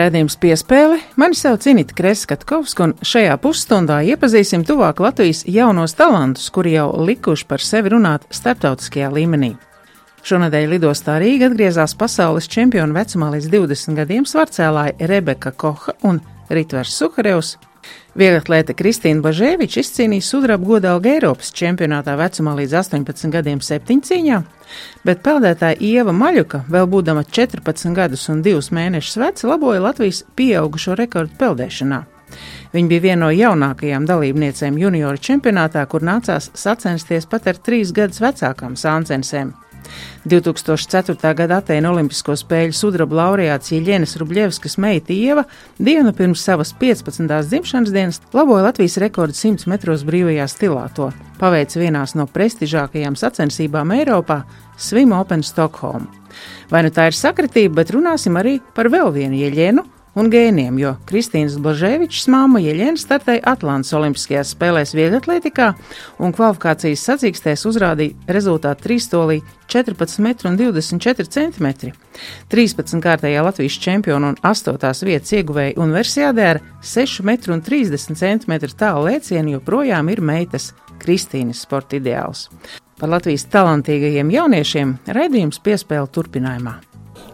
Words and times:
Skan 0.00 0.08
redzējums 0.08 0.38
piespēle. 0.40 0.98
Mani 1.20 1.36
sauc 1.36 1.66
Inita 1.68 1.92
Kreskatkovska, 1.92 2.86
un 2.86 2.92
šajā 3.04 3.34
pusstundā 3.36 3.98
iepazīsim 4.08 4.62
tuvāk 4.64 5.02
Latvijas 5.04 5.42
jaunos 5.44 5.92
talantus, 5.98 6.46
kuri 6.48 6.72
jau 6.72 6.86
likuši 7.04 7.44
par 7.44 7.60
sevi 7.60 7.92
runāt 7.92 8.24
starptautiskajā 8.32 9.10
līmenī. 9.12 9.50
Šonadēļ 10.24 10.72
lidostā 10.72 11.18
Rīga 11.20 11.50
atgriezās 11.50 11.92
pasaules 12.00 12.48
čempionu 12.48 12.96
vecumā 12.96 13.28
līdz 13.34 13.52
20 13.52 14.00
gadiem 14.00 14.24
svarcēlāja 14.24 14.96
Rebeka 15.12 15.52
Koha 15.52 15.92
un 16.00 16.24
Ritvers 16.48 16.96
Suharevs. 16.96 17.58
Vieglatlēte 18.18 18.74
Kristīna 18.74 19.22
Bažēviča 19.24 19.84
izcīnīja 19.84 20.26
sudraba 20.26 20.66
godalgu 20.66 21.12
Eiropas 21.12 21.52
čempionātā 21.56 22.16
vecumā 22.18 22.56
līdz 22.58 22.74
18 22.82 23.30
gadiem 23.32 23.62
septiņcīņā, 23.64 24.40
bet 25.06 25.22
peldētāja 25.24 25.78
Ieva 25.78 26.14
Maļuka, 26.16 26.64
vēl 26.68 26.90
būdama 26.90 27.22
14 27.24 27.94
gadus 27.96 28.26
un 28.32 28.42
2 28.42 28.74
mēnešus 28.76 29.20
veca, 29.22 29.46
laboja 29.52 29.84
Latvijas 29.86 30.24
pieaugušo 30.36 30.98
rekordu 30.98 31.38
peldēšanā. 31.38 32.02
Viņa 32.74 32.90
bija 32.90 33.06
viena 33.06 33.24
no 33.24 33.30
jaunākajām 33.34 34.04
dalībniecēm 34.06 34.78
junioru 34.78 35.18
čempionātā, 35.18 35.82
kur 35.90 36.04
nācās 36.06 36.50
sacensties 36.54 37.26
pat 37.30 37.48
ar 37.50 37.58
trīs 37.58 37.94
gadus 37.94 38.22
vecākām 38.22 38.76
sāncensēm. 38.78 39.54
2004. 40.24 41.34
gada 41.34 41.60
Atēna 41.60 41.90
Olimpisko 41.92 42.36
spēļu 42.38 42.76
sudraba 42.76 43.16
laureāts 43.22 43.72
Jeļenas 43.72 44.16
Rubļevskas 44.20 44.78
meita 44.82 45.14
Ieva 45.14 45.44
dienu 45.78 46.12
pirms 46.16 46.44
savas 46.44 46.74
15. 46.80 47.26
dzimšanas 47.48 47.94
dienas 47.94 48.20
laboja 48.36 48.68
Latvijas 48.68 48.98
rekordu 49.00 49.36
100 49.36 49.70
metros 49.70 50.04
brīvajā 50.08 50.48
stilā. 50.50 50.88
To 50.96 51.10
paveica 51.40 51.80
vienās 51.80 52.16
no 52.18 52.26
prestižākajām 52.30 53.16
sacensībām 53.16 53.94
Eiropā- 53.96 54.42
Swim 54.88 55.12
Open 55.12 55.42
Stockholm. 55.42 56.08
Vai 56.70 56.82
nu 56.82 56.90
tā 56.90 57.06
ir 57.10 57.16
sakritība, 57.16 57.74
bet 57.80 57.90
runāsim 57.90 58.36
arī 58.38 58.60
par 58.74 58.88
vēl 58.88 59.12
vienu 59.12 59.36
Jeļenu 59.36 59.99
un 60.18 60.30
gēniem, 60.32 60.78
jo 60.80 60.94
Kristīnas 61.08 61.56
Blažēvičs 61.62 62.26
māma 62.32 62.60
Jeļena 62.62 62.98
startēja 63.00 63.44
Atlantas 63.52 63.92
Olimpiskajās 63.96 64.54
spēlēs 64.56 64.94
vieglatlētikā 64.96 65.68
un 66.22 66.34
kvalifikācijas 66.36 67.04
sacīkstēs 67.08 67.66
uzrādīja 67.70 68.34
rezultātu 68.34 68.88
trīstolī 68.88 69.40
14,24 69.70 71.30
cm. 71.30 71.92
13 72.50 73.04
kārtējā 73.04 73.46
Latvijas 73.46 73.78
čempiona 73.84 74.32
un 74.32 74.38
8. 74.42 75.06
vietas 75.06 75.34
ieguvēja 75.38 75.78
universiādē 75.78 76.50
ar 76.56 76.62
6,30 76.82 78.18
cm 78.18 78.58
tālu 78.74 79.06
lēcienu 79.06 79.58
joprojām 79.58 80.10
ir 80.10 80.22
meitas 80.24 80.72
Kristīnas 81.00 81.62
sporta 81.64 82.00
ideāls. 82.00 82.48
Par 83.00 83.08
Latvijas 83.08 83.46
talantīgajiem 83.48 84.34
jauniešiem 84.34 84.98
raidījums 85.16 85.62
piespēle 85.64 86.10
turpinājumā. 86.12 86.89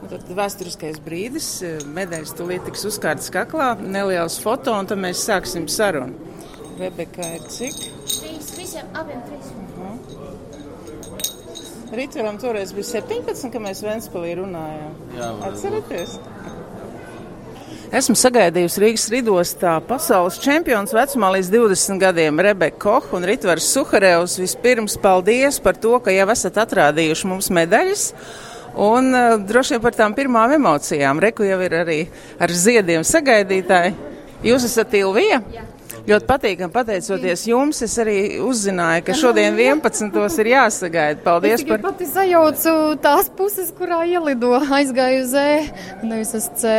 Tad 0.07 0.29
vēsturiskais 0.39 1.01
brīdis, 1.03 1.49
eh, 1.67 1.79
medaļas 1.97 2.35
tūlīt 2.39 2.67
tiks 2.69 2.85
uzkārtas 2.87 3.31
kaklā, 3.35 3.73
neliels 3.81 4.39
foto, 4.43 4.75
un 4.79 4.87
tad 4.87 4.98
mēs 5.03 5.25
sāksim 5.27 5.67
sarunu. 5.67 6.15
Rebeka 6.79 7.27
ir 7.35 7.47
cik? 7.51 7.75
Trīs, 8.07 8.53
visiem 8.59 8.87
abiem 8.95 9.23
trīs. 9.27 9.51
-huh. 9.51 9.97
Rītveram 11.97 12.39
toreiz 12.41 12.73
bija 12.75 12.85
17, 12.85 13.51
kad 13.53 13.63
mēs 13.63 13.83
Ventspilī 13.83 14.35
runājām. 14.41 14.92
Jā, 15.17 15.30
Atcerieties? 15.48 16.19
Esmu 17.95 18.17
sagaidījusi 18.19 18.80
Rīgas 18.83 19.05
lidostā 19.13 19.77
pasaules 19.86 20.41
čempions 20.42 20.91
vecumā 20.92 21.30
līdz 21.36 21.53
20 21.55 22.01
gadiem 22.03 22.41
Rebeka 22.42 22.79
Koch 22.83 23.14
un 23.14 23.25
Ritvars 23.25 23.69
Suharevs. 23.70 24.35
Vispirms 24.42 24.98
paldies 24.98 25.61
par 25.63 25.79
to, 25.79 25.95
ka 26.03 26.11
jau 26.11 26.27
esat 26.35 26.59
atrādījuši 26.64 27.30
mums 27.30 27.48
medaļas. 27.55 28.09
Un 28.77 29.14
uh, 29.14 29.37
droši 29.41 29.77
vien 29.77 29.85
par 29.85 29.97
tām 29.97 30.17
pirmām 30.17 30.53
emocijām. 30.59 31.23
Reku 31.23 31.47
jau 31.48 31.61
ir 31.64 31.79
arī 31.81 32.01
ar 32.41 32.53
ziediem 32.53 33.07
sagaidītāji. 33.07 33.95
Jūs 34.45 34.69
esat 34.69 34.92
Ilvija? 34.98 35.41
Jā. 35.55 35.64
Ļoti 36.07 36.27
patīkami 36.29 36.70
pateicoties 36.70 37.41
jums, 37.48 37.81
es 37.83 37.97
arī 37.98 38.19
uzzināju, 38.47 39.03
ka 39.09 39.15
šodien 39.19 39.57
11. 39.59 40.20
ir 40.42 40.51
jāsagaida. 40.53 41.19
Paldies 41.25 41.65
es 41.65 41.67
par... 41.67 41.81
pati 41.83 42.07
sajaucu 42.07 42.75
tās 43.03 43.31
puses, 43.35 43.73
kurā 43.75 44.05
ielido, 44.07 44.53
aizgāju 44.79 45.25
uz 45.25 45.35
E, 45.41 45.57
nevis 46.07 46.31
uz 46.39 46.47
C. 46.61 46.77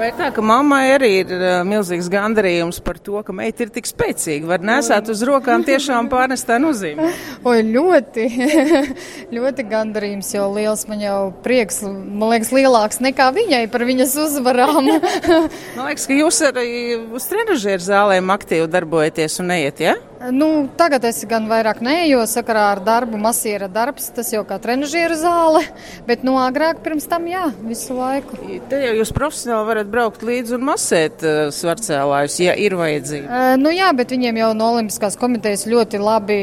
Vai 0.00 0.08
tā, 0.16 0.30
ka 0.32 0.40
mammai 0.40 0.94
arī 0.94 1.08
ir 1.18 1.32
uh, 1.34 1.58
milzīgs 1.68 2.06
gandarījums 2.08 2.78
par 2.80 2.96
to, 3.04 3.18
ka 3.20 3.34
meita 3.36 3.66
ir 3.66 3.72
tik 3.74 3.84
spēcīga? 3.84 4.48
Var 4.48 4.62
nesāt 4.64 5.10
uz 5.12 5.20
rokām 5.28 5.60
tiešām 5.66 6.08
pārnestā 6.08 6.56
nozīmē. 6.62 7.10
Oi, 7.50 7.58
ļoti, 7.68 8.24
ļoti 9.36 9.66
gandarījums, 9.68 10.32
jo 10.32 10.46
liels 10.56 10.86
man 10.88 11.04
jau 11.04 11.18
prieks, 11.44 11.82
man 11.84 12.32
liekas, 12.32 12.54
lielāks 12.56 13.02
nekā 13.04 13.28
viņai 13.36 13.66
par 13.74 13.84
viņas 13.90 14.16
uzvarām. 14.24 14.88
man 15.76 15.90
liekas, 15.90 16.08
ka 16.08 16.16
jūs 16.16 16.40
arī 16.48 16.70
uz 17.04 17.28
trenažieru 17.28 17.84
zālēm 17.84 18.32
aktīvi 18.32 18.72
darbojaties 18.72 19.36
un 19.44 19.52
neiet, 19.52 19.84
ja? 19.84 19.98
Nu, 20.20 20.68
tagad 20.76 21.06
es 21.08 21.22
gan 21.24 21.46
vairāk 21.48 21.78
neju, 21.80 22.18
jo 22.18 22.24
sakarā 22.28 22.66
ar 22.74 22.80
darbu 22.84 23.16
masiera 23.16 23.70
darbs, 23.72 24.10
tas 24.12 24.28
jau 24.34 24.42
kā 24.44 24.58
trenižieru 24.60 25.16
zāle, 25.16 25.62
bet 26.08 26.26
no 26.26 26.34
nu, 26.34 26.42
agrāk 26.44 26.82
pirms 26.84 27.08
tam 27.08 27.24
jā, 27.30 27.46
visu 27.64 27.96
laiku. 27.96 28.36
Te 28.68 28.82
jau 28.82 28.90
jūs 28.98 29.14
profesionāli 29.16 29.68
varat 29.70 29.88
braukt 29.88 30.26
līdzi 30.26 30.58
un 30.58 30.66
masēt 30.68 31.24
uh, 31.24 31.40
svarcēlājus, 31.56 32.36
ja 32.44 32.58
ir 32.60 32.76
vajadzība. 32.76 33.30
Uh, 33.32 33.54
nu 33.62 33.72
jā, 33.72 33.88
bet 33.96 34.12
viņiem 34.12 34.42
jau 34.42 34.52
no 34.60 34.68
Olimpiskās 34.74 35.16
komitejas 35.20 35.64
ļoti 35.72 36.02
labi 36.04 36.38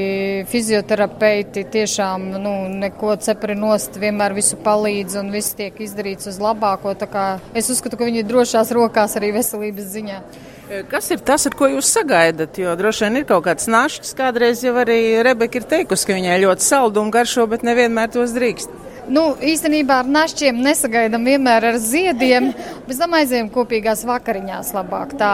fizioterapeiti 0.50 1.68
tiešām, 1.78 2.28
nu, 2.42 2.58
neko 2.82 3.14
cepari 3.22 3.60
nost, 3.62 4.02
vienmēr 4.02 4.34
visu 4.42 4.58
palīdz 4.66 5.22
un 5.22 5.30
viss 5.38 5.54
tiek 5.60 5.78
izdarīts 5.86 6.34
uz 6.34 6.42
labāko, 6.42 6.98
tā 6.98 7.06
kā 7.14 7.30
es 7.54 7.70
uzskatu, 7.70 8.02
ka 8.02 8.10
viņi 8.10 8.26
ir 8.26 8.30
drošās 8.34 8.74
rokās 8.74 9.20
arī 9.22 9.36
veselības 9.38 9.94
ziņā. 9.94 10.22
Eh, 10.68 10.84
kas 10.92 11.06
ir 11.16 11.22
tas, 11.24 11.46
ar 11.48 11.54
ko 11.56 11.70
jūs 11.72 11.88
sagaidat? 11.96 12.58
Jo 12.60 12.74
droši 12.76 13.06
vien 13.06 13.22
ir 13.22 13.26
kaut 13.30 13.46
kāds 13.46 13.70
našķis, 13.72 14.12
kādreiz 14.20 14.66
jau 14.66 14.74
arī 14.76 14.98
Rebeka 15.24 15.62
ir 15.62 15.68
teikusi, 15.72 16.10
ka 16.10 16.18
viņai 16.18 16.42
ļoti 16.44 16.66
saldu 16.66 17.00
un 17.00 17.12
garšo, 17.14 17.46
bet 17.48 17.64
nevienmēr 17.64 18.12
tos 18.12 18.34
drīkst. 18.36 18.74
Nu, 19.08 19.24
īstenībā 19.40 20.02
ar 20.02 20.10
našķiem 20.12 20.58
nesagaidām 20.66 21.24
vienmēr 21.28 21.70
ar 21.70 21.78
ziediem. 21.80 22.50
Mēs 22.88 23.00
tam 23.00 23.14
aizējām 23.16 23.50
kopīgās 23.54 24.04
vakariņās 24.08 24.74
labāk. 24.76 25.14
Tā 25.20 25.32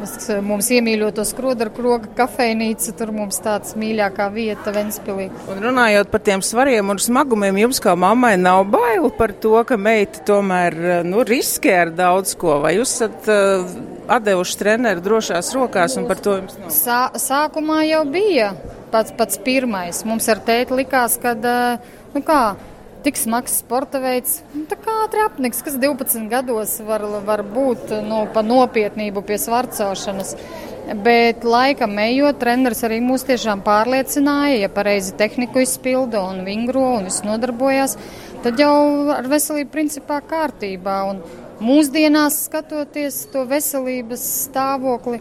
mēs, 0.00 0.28
mums 0.46 0.68
iemīļoto 0.76 1.24
skrodaru 1.26 1.72
kroga 1.74 2.10
kafejnīca, 2.20 2.94
tur 2.98 3.10
mums 3.16 3.40
tāds 3.42 3.74
mīļākā 3.78 4.28
vieta 4.34 4.74
Ventspilī. 4.74 5.26
Un 5.50 5.62
runājot 5.64 6.12
par 6.12 6.22
tiem 6.28 6.44
svariem 6.46 6.94
un 6.94 7.02
smagumiem, 7.02 7.58
jums 7.64 7.82
kā 7.82 7.96
mammai 7.98 8.36
nav 8.38 8.62
bail 8.70 9.10
par 9.18 9.34
to, 9.42 9.56
ka 9.66 9.78
meita 9.80 10.22
tomēr 10.28 10.78
nu, 11.08 11.24
riskē 11.26 11.74
ar 11.86 11.92
daudz 11.98 12.36
ko? 12.38 12.60
Vai 12.62 12.76
jūs 12.78 12.94
esat 12.94 13.26
uh, 13.32 13.66
atdevuši 14.18 14.60
treneru 14.62 15.02
drošās 15.02 15.50
rokās 15.56 15.98
un 15.98 16.06
par 16.06 16.22
to 16.22 16.38
jums 16.38 16.60
nav? 16.62 16.70
Sā, 16.74 17.02
sākumā 17.26 17.82
jau 17.88 18.04
bija 18.06 18.54
pats, 18.94 19.10
pats 19.18 19.42
pirmais. 19.42 20.04
Mums 20.06 20.30
ar 20.30 20.46
tēti 20.46 20.78
likās, 20.78 21.18
ka, 21.22 21.34
uh, 21.34 22.00
nu 22.14 22.22
kā, 22.26 22.40
tik 23.04 23.18
smags 23.20 23.58
sporta 23.60 24.00
veids. 24.02 24.40
Nu, 24.54 24.64
tā 24.70 24.78
kā 24.80 24.94
trapnieks, 25.12 25.62
kas 25.66 25.76
12 25.82 26.28
gados 26.32 26.78
var, 26.86 27.04
var 27.26 27.42
būt 27.46 27.92
nu, 28.06 28.24
pa 28.32 28.44
nopietnību 28.46 29.24
pie 29.26 29.38
svarcošanas. 29.42 30.36
Bet 31.02 31.42
laikam 31.42 31.96
ejot, 31.98 32.38
treneris 32.38 32.84
arī 32.86 33.00
mūs 33.02 33.24
tiešām 33.26 33.64
pārliecināja, 33.66 34.60
ja 34.60 34.68
pareizi 34.70 35.16
tehniku 35.18 35.64
izpilda 35.64 36.20
un 36.22 36.44
vingro 36.46 36.84
un 37.00 37.08
viss 37.08 37.24
nodarbojās, 37.26 37.96
tad 38.44 38.62
jau 38.62 39.10
ar 39.16 39.26
veselību 39.26 39.72
principā 39.72 40.20
kārtībā. 40.30 41.00
Un 41.10 41.24
mūsdienās 41.58 42.44
skatoties 42.46 43.24
to 43.32 43.42
veselības 43.50 44.22
stāvokli, 44.46 45.18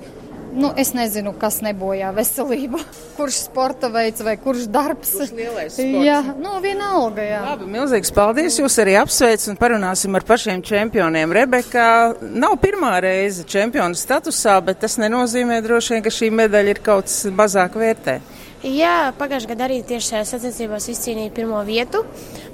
Nu, 0.56 0.70
es 0.80 0.94
nezinu, 0.96 1.34
kas 1.36 1.58
nebojā 1.66 2.14
veselību. 2.16 2.80
Kurš 3.18 3.40
sporta 3.50 3.90
veids 3.92 4.24
vai 4.24 4.38
kurš 4.40 4.70
darbs? 4.72 5.12
Kurš 5.18 5.34
lielais 5.36 5.74
sports? 5.76 6.06
Jā, 6.08 6.22
nu, 6.40 6.54
vienalga, 6.64 7.26
jā. 7.28 7.42
Labi, 7.50 7.68
milzīgs 7.74 8.14
paldies. 8.16 8.60
Jūs 8.62 8.78
arī 8.84 8.96
apsveic 9.02 9.44
un 9.52 9.60
parunāsim 9.60 10.16
ar 10.16 10.24
pašiem 10.28 10.64
čempioniem. 10.66 11.34
Rebeka 11.36 11.88
nav 12.24 12.56
pirmā 12.64 12.94
reize 13.04 13.44
čempionu 13.52 14.00
statusā, 14.00 14.56
bet 14.64 14.80
tas 14.86 14.96
nenozīmē 15.02 15.60
droši 15.66 15.98
vien, 15.98 16.06
ka 16.06 16.14
šī 16.14 16.32
medaļa 16.40 16.76
ir 16.76 16.82
kaut 16.86 17.10
kas 17.10 17.26
mazāk 17.36 17.76
vērtē. 17.80 18.20
Jā, 18.66 19.12
pagājušajā 19.20 19.52
gadā 19.52 19.68
arī 19.68 19.82
tieši 19.86 20.14
šajās 20.14 20.32
sacensībās 20.38 20.88
izcīnīja 20.90 21.34
pirmo 21.36 21.60
vietu. 21.68 22.02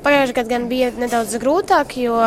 Pagājušajā 0.04 0.40
gadā 0.42 0.50
gan 0.58 0.66
bija 0.72 0.90
nedaudz 0.98 1.38
grūtāk, 1.40 1.96
jo 2.02 2.18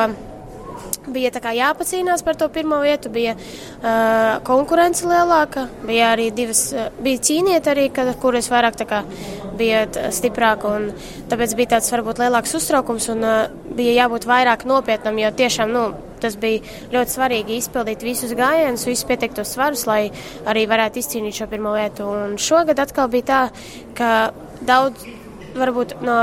bija 1.13 1.31
jāpacīnās 1.55 2.25
par 2.25 2.37
to 2.37 2.49
pirmo 2.49 2.81
vietu, 2.83 3.11
bija 3.13 3.35
uh, 3.37 4.41
konkurence 4.47 5.07
lielāka, 5.07 5.69
bija 5.87 6.13
arī 6.15 6.31
divas, 6.35 6.67
uh, 6.73 6.89
bija 7.03 7.23
cīnieti 7.29 7.71
arī, 7.71 7.89
kad, 7.93 8.15
kuras 8.23 8.49
vairāk 8.53 8.81
kā, 8.89 9.03
bija 9.59 9.85
stiprāka, 10.13 10.71
un 10.77 10.91
tāpēc 11.31 11.55
bija 11.59 11.77
tāds 11.77 11.93
varbūt 11.93 12.23
lielāks 12.25 12.55
uztraukums, 12.59 13.09
un 13.15 13.25
uh, 13.25 13.37
bija 13.77 14.05
jābūt 14.05 14.27
vairāk 14.29 14.67
nopietnam, 14.69 15.19
jo 15.21 15.31
tiešām, 15.37 15.75
nu, 15.75 15.87
tas 16.25 16.39
bija 16.41 16.63
ļoti 16.95 17.17
svarīgi 17.17 17.59
izpildīt 17.61 18.05
visus 18.07 18.33
gājienus, 18.39 18.87
visus 18.89 19.09
pieteiktos 19.09 19.53
svarus, 19.55 19.85
lai 19.91 20.09
arī 20.49 20.65
varētu 20.71 21.03
izcīnīt 21.03 21.41
šo 21.41 21.51
pirmo 21.51 21.75
vietu, 21.77 22.09
un 22.09 22.39
šogad 22.41 22.81
atkal 22.81 23.13
bija 23.13 23.29
tā, 23.29 23.43
ka 23.99 24.15
daudz 24.65 25.05
varbūt 25.59 25.97
no, 26.05 26.17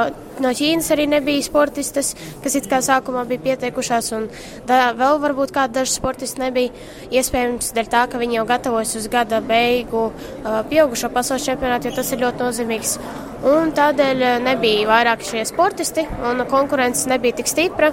no 0.44 0.52
Ķīnas 0.56 0.92
arī 0.96 1.08
nebija 1.12 1.44
sportistas, 1.46 2.14
kas 2.44 2.58
it 2.60 2.70
kā 2.72 2.82
sākumā 2.86 3.24
bija 3.30 3.44
pieteikušās, 3.48 4.12
un 4.18 4.30
da, 4.70 4.92
vēl 4.98 5.20
varbūt 5.24 5.54
kādi 5.56 5.80
daži 5.80 5.96
sportisti 5.98 6.44
nebija. 6.44 6.74
Iespējams, 7.12 7.74
dēļ 7.76 7.92
tā, 7.92 8.06
ka 8.12 8.22
viņi 8.22 8.40
jau 8.40 8.48
gatavojas 8.50 8.96
uz 9.00 9.10
gada 9.12 9.42
beigu 9.46 10.10
uh, 10.10 10.62
pieaugušo 10.72 11.12
pasaules 11.14 11.48
čempionātu, 11.48 11.90
jo 11.90 12.00
tas 12.00 12.12
ir 12.14 12.24
ļoti 12.26 12.46
nozīmīgs. 12.46 12.98
Un 13.52 13.72
tādēļ 13.74 14.26
nebija 14.46 14.90
vairāk 14.90 15.24
šie 15.26 15.48
sportisti, 15.50 16.06
un 16.30 16.46
konkurence 16.50 17.10
nebija 17.10 17.40
tik 17.40 17.50
stipra 17.50 17.90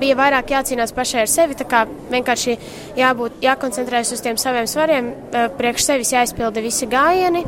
bija 0.00 0.16
vairāk 0.18 0.54
jācīnās 0.54 0.94
pašai 0.96 1.24
ar 1.24 1.30
sevi. 1.30 1.56
Tā 1.58 1.66
kā 1.68 1.84
vienkārši 2.12 2.56
jābūt, 2.98 3.40
jākoncentrējas 3.44 4.14
uz 4.16 4.22
tiem 4.24 4.38
saviem 4.40 4.68
svariem, 4.70 5.12
priekš 5.58 5.88
sevis 5.90 6.14
jāizpilda 6.14 6.62
visi 6.64 6.88
gājieni, 6.90 7.44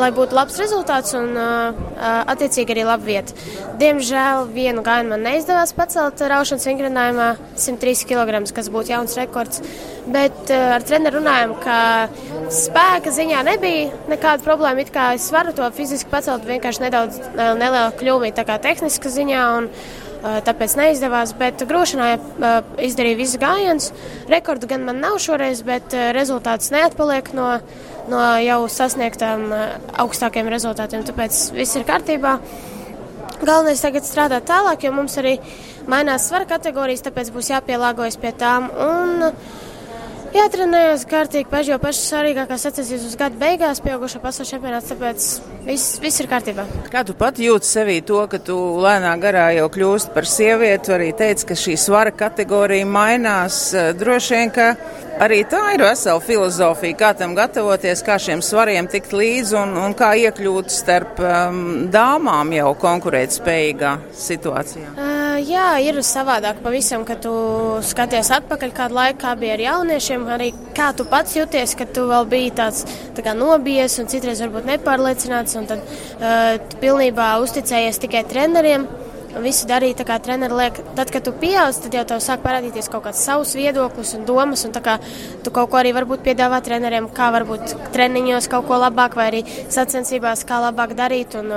lai 0.00 0.10
būtu 0.14 0.36
labs 0.36 0.58
rezultāts 0.60 1.14
un 1.18 1.36
attiecīgi 1.36 2.74
arī 2.74 2.86
laba 2.88 3.06
vieta. 3.06 3.36
Diemžēl 3.80 4.48
vienu 4.52 4.84
gājienu 4.84 5.14
man 5.14 5.24
neizdevās 5.26 5.74
pacelt 5.76 6.20
raušanas 6.20 6.68
vingrinājumā 6.68 7.30
103 7.56 8.06
kg, 8.10 8.42
kas 8.54 8.70
būtu 8.72 8.94
jauns 8.94 9.16
rekords. 9.18 9.62
Bet 10.02 10.50
ar 10.50 10.82
treneru 10.82 11.20
runājām, 11.20 11.54
ka 11.62 11.78
spēka 12.50 13.12
ziņā 13.14 13.42
nebija 13.46 13.92
nekāda 14.10 14.42
problēma. 14.42 14.82
It 14.82 14.90
kā 14.94 15.12
es 15.14 15.28
varu 15.34 15.54
to 15.54 15.68
fiziski 15.76 16.10
pacelt, 16.10 16.46
vienkārši 16.48 16.82
nedaudz 16.88 17.20
neliela 17.38 17.92
kā 18.42 18.58
tehniska 18.58 19.12
ziņā. 19.12 19.44
Un, 19.58 19.68
tāpēc 20.22 20.76
neizdevās. 20.78 21.34
Bet 21.38 21.64
grūšanā 21.68 22.10
izdarīju 22.88 23.20
visu 23.20 23.40
gājienus. 23.42 23.90
Rekordu 24.30 24.70
gan 24.70 24.86
man 24.88 25.02
nav 25.02 25.18
šoreiz, 25.22 25.64
bet 25.66 25.94
rezultāts 26.16 26.72
neatpaliek 26.74 27.32
no, 27.36 27.48
no 28.12 28.22
jau 28.42 28.60
sasniegtām 28.70 29.48
augstākiem 30.04 30.50
rezultātiem. 30.52 31.06
Tāpēc 31.08 31.42
viss 31.56 31.78
ir 31.78 31.88
kārtībā. 31.88 32.38
Galvenais 33.42 33.82
tagad 33.82 34.06
strādāt 34.06 34.46
tālāk, 34.46 34.84
jo 34.86 34.92
mums 34.94 35.16
arī 35.18 35.34
mainās 35.90 36.28
svara 36.28 36.46
kategorijas, 36.46 37.02
tāpēc 37.08 37.32
būs 37.34 37.50
jāpielāgojas 37.50 38.18
pie 38.22 38.30
tām. 38.38 38.68
Un, 38.70 39.32
Jātrenējas 40.32 41.02
kārtīgi, 41.10 41.44
paši 41.52 41.74
jau 41.74 41.76
pašas 41.82 42.06
svarīgākās 42.08 42.62
sacensības 42.64 43.02
uz 43.04 43.16
gada 43.20 43.36
beigās, 43.36 43.82
pieaugušo 43.84 44.20
pasaules 44.22 44.48
čempionāts, 44.48 44.88
tāpēc 44.88 45.26
viss, 45.66 45.98
viss 46.00 46.22
ir 46.22 46.28
kārtībā. 46.30 46.64
Kā 46.92 47.02
tu 47.04 47.12
pat 47.18 47.36
jūti 47.42 47.68
sevī 47.68 47.98
to, 48.08 48.22
ka 48.32 48.40
tu 48.40 48.56
lēnā 48.80 49.12
garā 49.20 49.50
jau 49.58 49.68
kļūst 49.74 50.14
par 50.14 50.24
sievieti, 50.28 50.94
arī 50.96 51.10
teici, 51.18 51.44
ka 51.50 51.58
šī 51.58 51.76
svara 51.76 52.14
kategorija 52.16 52.88
mainās, 52.88 53.60
droši 54.00 54.38
vien, 54.38 54.54
ka 54.56 54.70
arī 55.20 55.42
tā 55.52 55.60
ir 55.76 55.84
vesela 55.84 56.24
filozofija, 56.24 57.00
kā 57.04 57.12
tam 57.18 57.36
gatavoties, 57.36 58.00
kā 58.06 58.16
šiem 58.16 58.40
svariem 58.40 58.88
tikt 58.88 59.12
līdzi 59.12 59.58
un, 59.60 59.76
un 59.84 59.96
kā 59.98 60.14
iekļūt 60.30 60.72
starp 60.72 61.20
um, 61.20 61.64
dāmām 61.92 62.56
jau 62.56 62.72
konkurēt 62.80 63.36
spējīgā 63.36 63.98
situācijā. 64.16 64.94
Uh, 64.96 65.21
jā, 65.40 65.66
ir 65.84 66.00
savādāk 66.04 66.62
pavisam, 66.64 67.04
kad 67.08 67.22
tu 67.24 67.32
skaties 67.86 68.32
atpakaļ 68.36 68.74
kādu 68.76 68.98
laiku, 68.98 69.20
kā 69.22 69.34
bija 69.38 69.56
ar 69.56 69.62
jauniešiem, 69.66 70.26
arī 70.34 70.50
kā 70.76 70.90
tu 70.96 71.06
pats 71.08 71.36
jūties, 71.36 71.76
kad 71.78 71.92
tu 71.94 72.06
vēl 72.10 72.26
biji 72.30 72.54
tāds 72.58 72.84
tā 73.16 73.24
kā 73.24 73.36
nobijies 73.36 73.98
un 74.02 74.10
citreiz 74.12 74.42
varbūt 74.44 74.68
nepārliecināts, 74.72 75.56
un 75.60 75.70
tad 75.70 75.84
uh, 75.84 76.58
tu 76.68 76.82
pilnībā 76.82 77.34
uzticējies 77.44 78.02
tikai 78.02 78.24
treneriem 78.28 78.88
visu 79.42 79.68
darīt 79.70 80.00
tā, 80.00 80.06
kā 80.08 80.18
treneris 80.22 80.56
liek. 80.58 80.80
Tad, 80.98 81.10
kad 81.14 81.24
tu 81.26 81.32
pieaug, 81.32 81.74
tad 81.84 81.96
jau 81.96 82.04
tev 82.08 82.22
sāk 82.24 82.42
parādīties 82.44 82.90
kaut 82.92 83.06
kāds 83.06 83.22
savs 83.24 83.54
viedoklis 83.56 84.14
un 84.18 84.26
domas. 84.28 84.64
Un 84.66 84.74
kā, 84.74 84.98
tu 85.44 85.52
kaut 85.54 85.70
ko 85.72 85.80
arī 85.80 85.94
varbūt 85.96 86.24
piedāvā 86.26 86.60
treneriem, 86.64 87.08
kā 87.14 87.30
varbūt 87.34 87.76
treniņos 87.94 88.48
kaut 88.52 88.68
ko 88.68 88.80
labāk, 88.82 89.16
vai 89.18 89.28
arī 89.30 89.42
sacensībās, 89.72 90.44
kā 90.48 90.60
labāk 90.66 90.96
darīt 90.98 91.36
un 91.40 91.52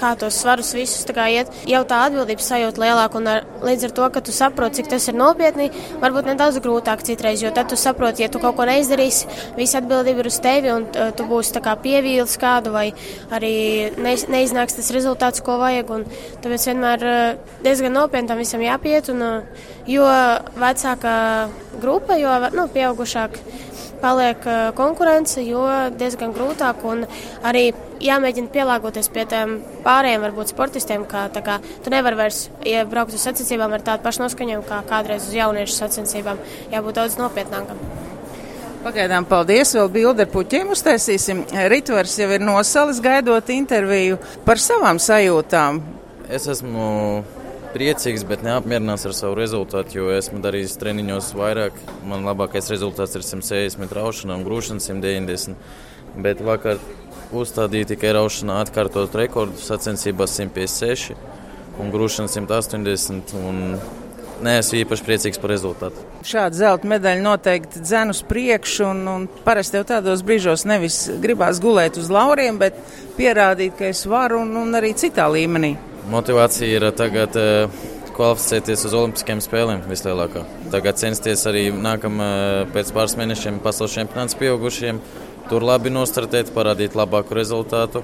kā 0.00 0.14
tos 0.18 0.40
svarus 0.42 0.72
visus 0.74 1.06
kā 1.12 1.28
iet. 1.28 1.52
Jau 1.68 1.82
tā 1.88 2.02
atbildības 2.06 2.48
sajūta 2.48 2.82
lielāka 2.82 3.20
un 3.20 3.28
ar, 3.28 3.46
līdz 3.62 3.88
ar 3.88 3.96
to, 3.98 4.08
ka 4.14 4.24
tu 4.24 4.34
saproti, 4.34 4.80
cik 4.80 4.92
tas 4.94 5.08
ir 5.10 5.18
nopietni, 5.18 5.68
varbūt 6.02 6.30
nedaudz 6.30 6.58
grūtāk 6.64 7.04
citreiz, 7.06 7.42
jo 7.44 7.52
tad 7.54 7.68
tu 7.68 7.76
saproti, 7.76 8.24
ja 8.24 8.30
tu 8.32 8.40
kaut 8.42 8.56
ko 8.56 8.66
neizdarīsi, 8.68 9.28
visa 9.58 9.82
atbildība 9.82 10.24
ir 10.24 10.30
uz 10.30 10.38
tevi 10.42 10.72
un 10.72 10.88
tu 10.88 11.26
būsi 11.28 11.60
pievīlis 11.82 12.38
kādu 12.40 12.72
vai 12.74 12.86
arī 13.32 13.92
neiz, 14.00 14.26
neiznāks 14.30 14.78
tas 14.78 14.90
rezultāts, 14.94 15.42
ko 15.44 15.58
vajag. 15.60 15.92
Un 15.92 16.06
tāpēc 16.42 16.66
vienmēr 16.70 17.04
diezgan 17.64 17.94
nopietni 17.96 18.30
tam 18.30 18.40
visam 18.40 18.62
jāpiet. 18.64 19.10
Un, 19.12 19.22
eh, 19.22 19.66
jo 19.86 20.06
vecāka 20.58 21.14
grupa, 21.80 22.18
jo 22.20 22.34
nu, 22.52 22.66
pieaugušāk 22.72 23.38
paliek 24.02 24.46
eh, 24.46 24.60
konkurence, 24.78 25.42
jo 25.46 25.64
diezgan 25.98 26.34
grūtāk 26.34 26.84
un 26.84 27.06
arī 27.46 27.70
jāmēģina 28.02 28.50
pielāgoties 28.54 29.10
pie 29.14 29.26
tiem 29.30 29.60
pārējiem, 29.86 30.24
varbūt 30.26 30.52
sportistiem. 30.54 31.06
Kā, 31.06 31.28
kā, 31.30 31.60
tu 31.84 31.90
nevari 31.94 32.18
vairs 32.24 32.48
ja 32.66 32.84
braukt 32.84 33.14
uz 33.14 33.22
sacensībām 33.22 33.72
ar 33.72 33.84
tādu 33.86 34.02
pašu 34.06 34.26
noskaņojumu 34.26 34.66
kā 34.68 34.82
kādreiz 34.90 35.28
uz 35.28 35.36
jauniešu 35.38 35.78
sacensībām. 35.78 36.42
Jābūt 36.74 36.98
daudz 36.98 37.20
nopietnākam. 37.20 37.78
Pagaidām, 38.82 39.26
paldies. 39.30 39.76
Vēl 39.78 39.88
bildi 39.94 40.24
ar 40.24 40.30
puķiem 40.32 40.72
uztaisīsim. 40.74 41.44
Ritvars 41.70 42.16
jau 42.18 42.26
ir 42.34 42.42
nosalis 42.42 42.98
gaidot 43.02 43.50
interviju 43.54 44.18
par 44.46 44.58
savām 44.58 44.98
sajūtām. 44.98 45.78
Es 46.30 46.46
esmu 46.50 47.22
priecīgs, 47.72 48.24
bet 48.28 48.44
neapmierināts 48.44 49.06
ar 49.08 49.14
savu 49.16 49.36
rezultātu, 49.38 49.96
jo 49.98 50.10
esmu 50.14 50.42
darījis 50.44 50.76
treniņos 50.80 51.32
vairāk. 51.38 51.78
Man 52.08 52.26
labākais 52.28 52.70
rezultāts 52.72 53.16
ir 53.16 53.24
160 53.26 53.96
raušana 53.96 54.36
un 54.38 54.44
grūšana 54.46 54.84
190. 54.84 55.56
Bet 56.22 56.42
vakar 56.44 56.78
uzstādīja 57.32 57.94
tikai 57.94 58.12
raušanā 58.18 58.60
atkārtot 58.66 59.16
rekordu 59.16 59.56
sacensībās 59.62 60.36
156 60.36 61.16
un 61.80 61.90
grūšana 61.94 62.30
180. 62.30 63.34
Un 63.40 63.64
Nē, 64.42 64.56
esmu 64.58 64.80
īpaši 64.80 65.04
priecīgs 65.06 65.38
par 65.38 65.52
rezultātu. 65.52 66.02
Šāda 66.26 66.56
zelta 66.58 66.88
medaļa 66.90 67.22
noteikti 67.22 67.78
dzen 67.84 68.10
uz 68.10 68.24
priekšu, 68.26 68.88
un, 68.88 69.02
un 69.06 69.26
parasti 69.44 69.78
jau 69.78 69.84
tādos 69.86 70.24
brīžos 70.26 70.64
nevis 70.66 70.96
gribās 71.22 71.60
gulēt 71.62 72.00
uz 72.00 72.10
lauriem, 72.10 72.58
bet 72.58 72.80
pierādīt, 73.14 73.76
ka 73.78 73.86
es 73.92 74.02
varu 74.10 74.40
un, 74.42 74.50
un 74.64 74.74
arī 74.80 74.96
citā 74.98 75.28
līmenī. 75.30 75.76
Motivācija 76.10 76.80
ir 76.80 76.88
tagad 76.98 77.36
uh, 77.38 77.82
kvalificēties 78.16 78.86
uz 78.88 78.94
Olimpiskajām 78.96 79.40
spēlēm 79.44 79.84
vislielākā. 79.88 80.42
Tagad 80.72 80.98
censties 81.00 81.44
arī 81.48 81.68
nākamā 81.74 82.30
pēc 82.74 82.90
pāris 82.96 83.16
mēnešiem 83.20 83.60
pasaules 83.62 83.94
čempionāts 83.94 84.36
pieaugušiem. 84.40 85.00
Tur 85.50 85.64
labi 85.66 85.92
nostartēt, 85.92 86.52
parādīt 86.54 86.96
labāku 86.98 87.36
rezultātu. 87.38 88.02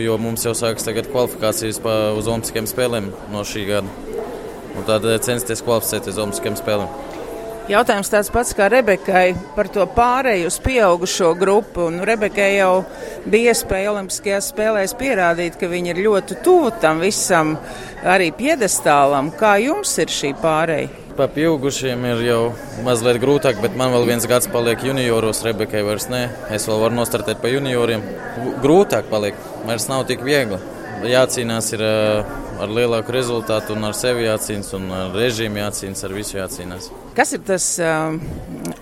Jo 0.00 0.18
mums 0.20 0.44
jau 0.44 0.52
sākas 0.56 0.84
tagad 0.84 1.08
kvalifikācijas 1.12 1.80
uz 1.82 2.28
Olimpiskajām 2.28 2.68
spēlēm 2.68 3.12
no 3.32 3.44
šī 3.48 3.64
gada. 3.70 4.12
Un 4.72 4.86
tad 4.88 5.04
eh, 5.08 5.18
censties 5.20 5.64
kvalificēties 5.64 6.14
uz 6.14 6.22
Olimpiskajām 6.22 6.58
spēlēm. 6.60 7.21
Jautājums 7.70 8.08
tāds 8.10 8.26
pats 8.34 8.56
kā 8.58 8.66
Rebekai 8.72 9.36
par 9.54 9.68
to 9.70 9.84
pārēju 9.94 10.48
uz 10.50 10.56
pieaugušo 10.64 11.28
grupu. 11.38 11.84
Un 11.86 12.00
Rebekai 12.02 12.56
jau 12.56 12.82
bija 13.30 13.52
iespēja 13.52 13.92
Olimpiskajās 13.92 14.48
spēlēs 14.50 14.96
pierādīt, 14.98 15.60
ka 15.60 15.70
viņa 15.70 15.92
ir 15.92 16.00
ļoti 16.08 16.40
tuvu 16.42 16.72
tam 16.82 16.98
visam, 17.04 17.54
arī 18.02 18.32
piedestālam. 18.34 19.30
Kā 19.38 19.54
jums 19.62 19.94
ir 20.02 20.10
šī 20.10 20.32
pārēja? 20.42 20.90
Pa 21.14 21.28
pieaugušiem 21.30 22.02
ir 22.10 22.26
jau 22.26 22.42
mazliet 22.82 23.22
grūtāk, 23.22 23.62
bet 23.62 23.78
man 23.78 23.94
vēl 23.94 24.10
viens 24.10 24.26
gads 24.26 24.50
paliek 24.50 24.82
junioros. 24.82 25.44
Rebekai 25.46 25.84
vairs 25.86 26.10
nē, 26.10 26.24
es 26.58 26.66
vēl 26.66 26.82
varu 26.82 26.98
nostartēt 26.98 27.38
pa 27.38 27.52
junioriem. 27.52 28.02
Grūtāk 28.64 29.06
paliek, 29.12 29.38
vairs 29.68 29.86
nav 29.92 30.08
tik 30.10 30.26
viegli. 30.26 30.58
Jācīnās 31.06 31.70
ir 31.78 31.86
ar 32.62 32.70
lielāku 32.70 33.14
rezultātu, 33.14 33.74
un 33.76 33.88
ar 33.88 33.96
sevi 33.96 34.26
jācīnās, 34.26 34.72
un 34.78 34.90
ar 34.94 35.16
režīmu 35.16 35.60
jācīnās, 35.62 36.04
ar 36.06 36.14
visu 36.14 36.38
jācīnās. 36.38 36.88
Kas 37.16 37.34
ir 37.36 37.42
tas 37.44 37.66
uh, 37.82 38.14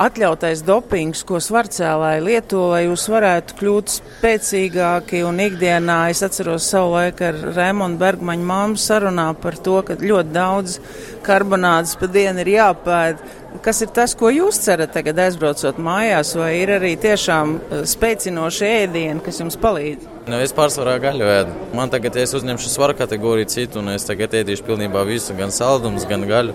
atļautais 0.02 0.62
dopings, 0.66 1.24
ko 1.26 1.40
svarcēlāji 1.42 2.24
lieto, 2.26 2.66
lai 2.74 2.84
jūs 2.84 3.08
varētu 3.10 3.56
kļūt 3.58 3.94
spēcīgāki 3.96 5.24
un 5.26 5.42
ikdienā? 5.46 5.98
Es 6.12 6.22
atceros 6.26 6.68
savu 6.70 6.94
laiku 6.98 7.26
ar 7.30 7.40
Rēmonu 7.56 7.98
Bergmaņu 8.00 8.48
māmu 8.52 8.80
sarunā 8.80 9.30
par 9.40 9.58
to, 9.58 9.80
ka 9.86 9.98
ļoti 10.00 10.36
daudz 10.36 10.78
karbonādes 11.26 11.96
pa 12.00 12.10
dienu 12.10 12.44
ir 12.44 12.54
jāpēd. 12.58 13.28
Kas 13.58 13.80
ir 13.82 13.90
tas, 13.90 14.14
ko 14.14 14.30
jūs 14.30 14.60
cerat 14.62 14.92
tagad 14.94 15.18
aizbraucot 15.24 15.78
mājās, 15.82 16.30
vai 16.38 16.52
ir 16.60 16.70
arī 16.76 16.92
tiešām 17.02 17.56
spēcinoši 17.90 18.68
ēdieni, 18.68 19.22
kas 19.26 19.40
jums 19.42 19.58
palīdz? 19.60 20.06
Nu, 20.30 20.38
es 20.38 20.54
pārsvarā 20.54 20.94
gaļu 21.02 21.26
ēdu. 21.26 21.56
Man 21.76 21.90
tagad, 21.90 22.14
ja 22.14 22.22
es 22.28 22.34
uzņemšu 22.38 22.70
svaru 22.70 22.94
kategoriju 22.96 23.50
citu, 23.50 23.82
un 23.82 23.90
es 23.96 24.06
tagad 24.06 24.36
ēdīšu 24.38 24.64
pilnībā 24.68 25.02
visu, 25.08 25.34
gan 25.36 25.50
saldumus, 25.52 26.06
gan 26.08 26.24
gaļu. 26.30 26.54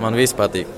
Man 0.00 0.16
viss 0.16 0.36
patīk. 0.36 0.70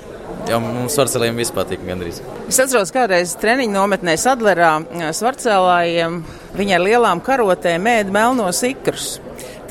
Jā, 0.49 0.57
mums 0.59 0.97
svarcelējiem 0.97 1.39
viss 1.39 1.55
patīk 1.55 1.85
gandrīz. 1.87 2.23
Es 2.51 2.59
atceros, 2.63 2.91
kādreiz 2.95 3.37
treniņu 3.39 3.77
nometnē 3.77 4.17
Sadlerā 4.19 4.73
svarcelājiem 5.15 6.23
viņi 6.57 6.75
ar 6.79 6.83
lielām 6.83 7.23
karotēm 7.23 7.87
ēd 7.93 8.11
melnos 8.15 8.65
ikrus. 8.67 9.19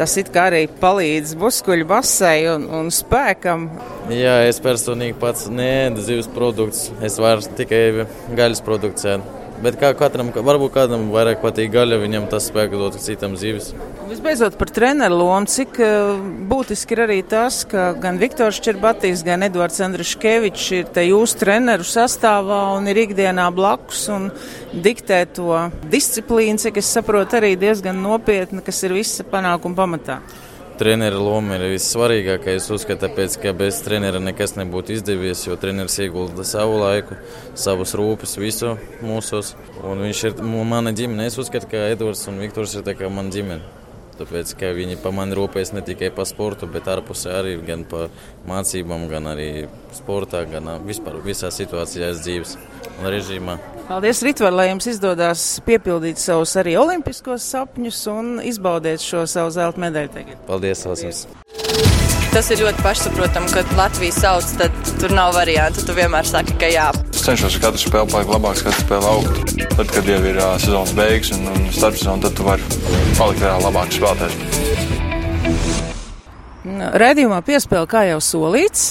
Tas 0.01 0.15
it 0.17 0.31
kā 0.34 0.48
arī 0.50 0.63
palīdz 0.81 1.36
muskuļu 1.38 1.86
basai 1.86 2.48
un, 2.50 2.63
un 2.74 2.88
spēkam. 2.89 3.67
Jā, 4.10 4.39
es 4.50 4.58
personīgi 4.63 5.13
pats 5.22 5.46
neēdu 5.46 6.01
zivs 6.01 6.29
produktus. 6.34 6.88
Es 7.05 7.20
varu 7.22 7.46
tikai 7.60 8.08
gaļas 8.34 8.63
produkciju. 8.65 9.22
Bet 9.62 9.77
kā 9.77 9.91
katram, 9.93 10.31
varbūt 10.34 10.74
kādam 10.74 11.12
vairāk 11.13 11.43
patīk 11.43 11.70
gaļa, 11.75 12.01
viņam 12.01 12.25
tas 12.31 12.50
spēka 12.50 12.81
dot 12.81 12.98
citam 13.03 13.38
zīves. 13.38 13.75
Visbeidzot 14.12 14.58
par 14.60 14.68
treneru 14.75 15.15
lomu, 15.15 15.48
cik 15.48 15.77
uh, 15.80 16.18
būtiski 16.51 16.98
ir 16.98 17.01
arī 17.06 17.15
tas, 17.24 17.62
ka 17.63 17.94
gan 17.96 18.18
Viktors 18.20 18.60
Čerbatīs, 18.60 19.24
gan 19.24 19.46
Edvards 19.48 19.80
Andriškevičs 19.86 20.65
ir 20.75 20.89
te 20.91 21.06
jūsu 21.06 21.39
treneru 21.39 21.88
sastāvā 21.88 22.58
un 22.75 22.91
ir 22.91 23.00
ikdienā 23.06 23.48
blakus 23.56 24.03
un 24.12 24.27
diktē 24.74 25.22
to 25.32 25.62
disciplīnu, 25.94 26.60
cik 26.60 26.82
es 26.84 26.91
saprotu 26.91 27.39
arī 27.39 27.53
diezgan 27.56 28.03
nopietni, 28.03 28.60
kas 28.65 28.84
ir 28.84 29.00
visa 29.00 29.24
panākuma 29.24 29.80
pamatā 29.80 30.20
trenera 30.82 31.20
loma 31.22 31.60
ir 31.60 31.68
vissvarīgākais. 31.75 32.63
Es 32.63 32.72
uzskatu, 32.74 33.06
tāpēc, 33.06 33.36
ka 33.44 33.51
bez 33.53 33.84
trenera 33.86 34.20
nekas 34.20 34.56
nebūtu 34.58 34.96
izdevies, 34.96 35.44
jo 35.46 35.53
treneris 35.62 36.00
iegulda 36.01 36.44
savu 36.48 36.80
laiku, 36.82 37.20
savus 37.53 37.94
rūpes, 38.00 38.34
visu 38.41 38.74
mūsos. 39.06 39.53
Un 39.86 40.01
viņš 40.08 40.24
ir 40.32 40.41
mana 40.41 40.96
ģimene. 40.98 41.30
Es 41.30 41.38
uzskatu, 41.38 41.70
ka 41.70 41.86
Edvards 41.94 42.25
un 42.32 42.41
Viktors 42.41 42.74
ir 42.80 43.06
mana 43.13 43.30
ģimene. 43.30 43.80
Tāpēc, 44.22 44.51
ka 44.60 44.70
viņi 44.78 45.00
par 45.01 45.16
mani 45.18 45.34
rūpējas 45.34 45.72
ne 45.74 45.82
tikai 45.86 46.12
par 46.13 46.28
sportu, 46.30 46.68
bet 46.70 46.86
ārpusē 46.92 47.34
arī 47.40 47.56
gan 47.66 47.88
par 47.90 48.12
mācībām, 48.46 49.08
gan 49.10 49.32
arī 49.32 49.66
sportā, 49.98 50.44
gan 50.51 50.70
vispār 50.86 51.18
visā 51.25 51.50
situācijās 51.50 52.22
dzīves 52.22 52.54
režīmā. 53.01 53.58
Paldies, 53.88 54.22
Ritvar, 54.22 54.54
lai 54.54 54.70
jums 54.70 54.92
izdodas 54.94 55.46
piepildīt 55.66 56.22
savus 56.22 56.54
arī 56.62 56.78
olimpiskos 56.78 57.50
sapņus 57.56 58.04
un 58.13 58.34
izbaudiet 58.46 59.01
šo 59.01 59.25
savu 59.25 59.50
zelta 59.58 59.82
medaļu 59.88 60.13
tagad. 60.20 60.44
Paldies, 60.46 60.86
Lasīs! 60.86 61.25
Tas 62.31 62.47
ir 62.47 62.61
ļoti 62.63 62.79
pašsaprotami, 62.85 63.50
kad 63.51 63.73
Latvija 63.75 64.15
sauc, 64.15 64.53
tad 64.55 64.77
tur 65.01 65.11
nav 65.11 65.33
variantu. 65.35 65.83
Tu 65.83 65.95
vienmēr 65.97 66.27
saki, 66.29 66.55
ka 66.61 66.69
jā. 66.71 66.88
Es 67.11 67.25
cenšos 67.25 67.57
ar 67.59 67.65
katru 67.65 67.83
spēli 67.83 68.13
palikt 68.13 68.31
labāks, 68.31 68.63
katru 68.63 68.85
spēli 68.85 69.09
augt. 69.11 69.53
Tad, 69.75 69.91
kad 69.91 70.11
jau 70.13 70.21
ir 70.31 70.39
uh, 70.39 70.55
sezonas 70.63 70.95
beigas 70.95 71.35
un, 71.35 71.43
un 71.51 71.69
starpsezona, 71.75 72.23
tad 72.23 72.39
tu 72.39 72.47
vari 72.47 72.63
palikt 73.19 73.43
vēl 73.43 73.67
labāks 73.67 74.00
spēlētājs. 74.00 75.90
Redījumā 76.81 77.38
piespēle, 77.45 77.85
kā 77.89 78.01
jau 78.07 78.17
solīts, 78.23 78.88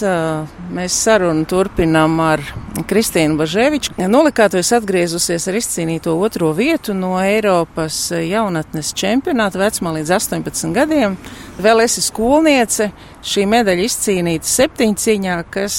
mēs 0.70 0.94
sarunu 1.04 1.42
turpinām 1.49 2.12
ar 2.23 2.42
Kristīnu 2.87 3.35
Bažēviču. 3.40 3.97
Nolikātojas 4.11 4.70
atgriezusies 4.78 5.49
ar 5.50 5.59
izcīnīto 5.59 6.14
otro 6.23 6.52
vietu 6.54 6.94
no 6.94 7.16
Eiropas 7.18 7.99
jaunatnes 8.14 8.92
čempionāta 8.94 9.59
vecumā 9.59 9.97
līdz 9.99 10.14
18 10.20 10.70
gadiem. 10.76 11.16
Vēl 11.61 11.82
esi 11.82 12.04
skolniece, 12.04 12.92
šī 13.26 13.49
medaļa 13.50 13.87
izcīnīta 13.88 14.52
septiņciņā, 14.52 15.40
kas 15.50 15.76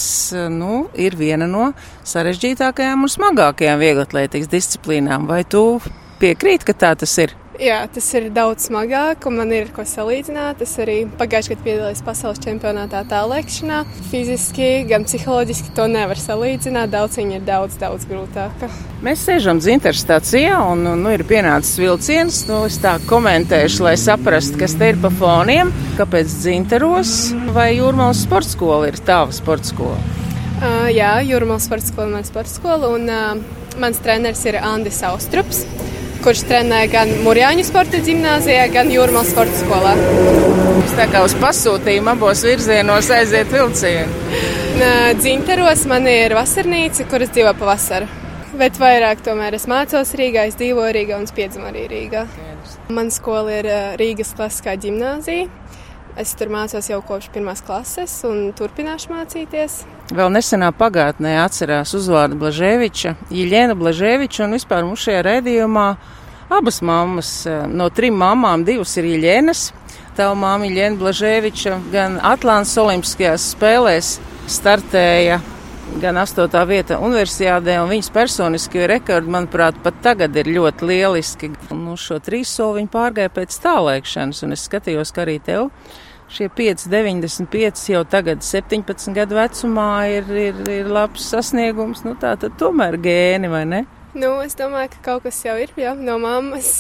nu, 0.52 0.88
ir 1.00 1.16
viena 1.20 1.48
no 1.48 1.72
sarežģītākajām 2.12 3.08
un 3.08 3.14
smagākajām 3.16 3.80
vieglatlētikas 3.86 4.52
disciplīnām. 4.52 5.32
Vai 5.32 5.46
tu 5.48 5.80
piekrīti, 6.20 6.68
ka 6.68 6.76
tā 6.76 6.96
tas 7.06 7.16
ir? 7.24 7.38
Jā, 7.62 7.84
tas 7.94 8.08
ir 8.18 8.32
daudz 8.34 8.64
smagāk, 8.66 9.28
un 9.30 9.36
man 9.38 9.52
ir 9.54 9.68
ko 9.70 9.84
salīdzināt. 9.86 10.64
Es 10.66 10.72
arī 10.82 11.04
pagājušajā 11.20 11.54
gadā 11.54 11.66
piedalījos 11.68 12.00
pasaules 12.08 12.40
čempionātā 12.42 13.04
tālēkšanā. 13.12 13.84
Fiziski, 14.10 14.70
gan 14.90 15.06
psiholoģiski 15.06 15.70
to 15.78 15.86
nevar 15.92 16.18
salīdzināt. 16.18 16.90
Daudz 16.90 17.20
viņa 17.20 17.36
ir 17.38 17.46
daudz, 17.46 17.76
daudz 17.78 18.08
grūtāka. 18.10 18.72
Mēs 19.06 19.28
sēžam 19.28 19.62
dzintara 19.62 19.94
stācijā, 19.94 20.56
un 20.72 20.88
nu, 21.04 21.14
ir 21.14 21.22
pienācis 21.30 21.78
vilciens. 21.84 22.42
Nu, 22.50 22.64
es 22.66 22.80
tā 22.82 22.96
komentēšu, 23.06 23.86
lai 23.86 23.94
saprastu, 24.08 24.58
kas 24.64 24.74
te 24.82 24.90
ir 24.96 24.98
pa 25.06 25.14
foniem, 25.22 25.70
kāpēc 26.02 26.34
dzintaros 26.34 27.14
vai 27.54 27.76
jūrmālas 27.76 28.26
sporta 28.26 28.56
skola 28.56 28.90
ir 28.90 28.98
tava 29.06 29.38
sporta 29.38 29.70
skola. 29.70 30.02
Uh, 30.64 30.90
jā, 30.90 31.14
jūrmālas 31.30 31.70
sporta 31.70 31.94
skola 31.94 32.10
ir 32.10 32.18
mana 32.18 32.34
sporta 32.34 32.58
skola, 32.58 32.90
un 32.98 33.06
uh, 33.06 33.78
mans 33.78 34.02
treneris 34.02 34.48
ir 34.50 34.58
Andris 34.66 35.06
Austrups 35.06 35.68
kurš 36.22 36.44
trenē 36.50 36.82
gan 36.92 37.10
Mūrjāņu 37.26 37.64
sporta 37.66 38.00
gimnājā, 38.06 38.68
gan 38.74 38.90
Jūrmālas 38.94 39.32
sporta 39.34 39.58
skolā. 39.58 39.94
Jūs 40.82 40.96
tā 40.98 41.08
kā 41.12 41.24
uz 41.26 41.34
pasūtījumu 41.42 42.14
abos 42.14 42.44
virzienos 42.46 43.10
aiziet 43.16 43.50
vilcienu? 43.54 44.42
Dzintaros 45.20 45.86
man 45.90 46.08
ir 46.10 46.36
vasarnīca, 46.38 47.08
kuras 47.10 47.34
dzīvo 47.34 47.54
pavasarī. 47.60 48.10
Bet 48.58 48.78
vairāk 48.82 49.24
tomēr 49.26 49.56
es 49.56 49.66
mācos 49.72 50.12
Rīgā, 50.20 50.44
es 50.50 50.58
dzīvoju 50.60 50.94
Rīgā 50.98 51.18
un 51.22 51.28
spiedzimu 51.30 51.70
arī 51.70 51.86
Rīgā. 51.90 52.26
Mana 52.92 53.14
skola 53.14 53.58
ir 53.62 53.70
Rīgas 54.02 54.36
klasiskā 54.38 54.76
gimnāzija. 54.82 55.48
Es 56.20 56.36
tur 56.36 56.52
mācos 56.52 56.90
jau 56.92 57.00
kopš 57.08 57.30
pirmās 57.32 57.64
klases 57.66 58.18
un 58.28 58.52
turpināšu 58.58 59.14
mācīties. 59.14 59.82
Vēl 60.12 60.28
nesenā 60.34 60.74
pagātnē 60.76 61.38
atcerās 61.40 61.94
uzvārdu 61.96 62.36
Blažēviča, 62.42 63.14
Jiļēna 63.32 63.78
Blažēviča 63.80 64.44
un 64.44 64.58
vispār 64.58 64.84
mums 64.84 65.06
šajā 65.06 65.22
rēdījumā 65.24 65.86
abas 66.52 66.82
mammas. 66.84 67.30
Eh, 67.48 67.62
no 67.72 67.88
trim 67.96 68.18
mamām 68.20 68.66
divas 68.68 68.98
ir 69.00 69.08
Jiļēnas. 69.08 69.62
Tava 70.18 70.36
māma 70.36 70.68
Jiļēna 70.68 71.00
Blažēviča 71.00 71.78
gan 71.94 72.20
Atlānas 72.28 72.76
olimpiskajās 72.84 73.48
spēlēs 73.56 74.12
startēja 74.52 75.40
gan 76.04 76.20
astotā 76.20 76.66
vieta 76.68 77.00
universiādē, 77.00 77.80
un 77.80 77.90
viņas 77.92 78.12
personiskie 78.12 78.84
rekordi, 78.92 79.32
manuprāt, 79.32 79.80
pat 79.84 80.04
tagad 80.04 80.36
ir 80.36 80.52
ļoti 80.52 80.92
lieliski. 80.92 81.54
Nu, 81.72 81.96
šo 81.96 82.20
trīs 82.24 82.52
soli 82.52 82.82
viņa 82.82 82.92
pārgāja 82.92 83.32
pēc 83.32 83.58
tālēkšanas, 83.64 84.44
un 84.44 84.60
es 84.60 84.68
skatījos, 84.68 85.16
ka 85.16 85.24
arī 85.24 85.40
tev 85.44 85.70
šie 86.32 86.50
5,95 86.58 87.88
jau 87.92 88.04
tagad 88.08 88.44
17 88.46 89.16
gadu 89.16 89.38
vecumā 89.38 89.92
ir, 90.12 90.30
ir, 90.50 90.62
ir 90.72 90.92
labs 90.92 91.28
sasniegums. 91.34 92.06
Nu, 92.08 92.16
tā 92.20 92.36
tad 92.40 92.56
tomēr 92.62 93.00
gēni, 93.02 93.52
vai 93.52 93.66
ne? 93.68 93.82
Nu, 94.12 94.34
es 94.44 94.58
domāju, 94.60 94.92
ka 94.96 95.04
kaut 95.06 95.28
kas 95.28 95.40
jau 95.46 95.56
ir. 95.60 95.72
Jā. 95.80 95.94
No 95.96 96.18
mammas 96.20 96.78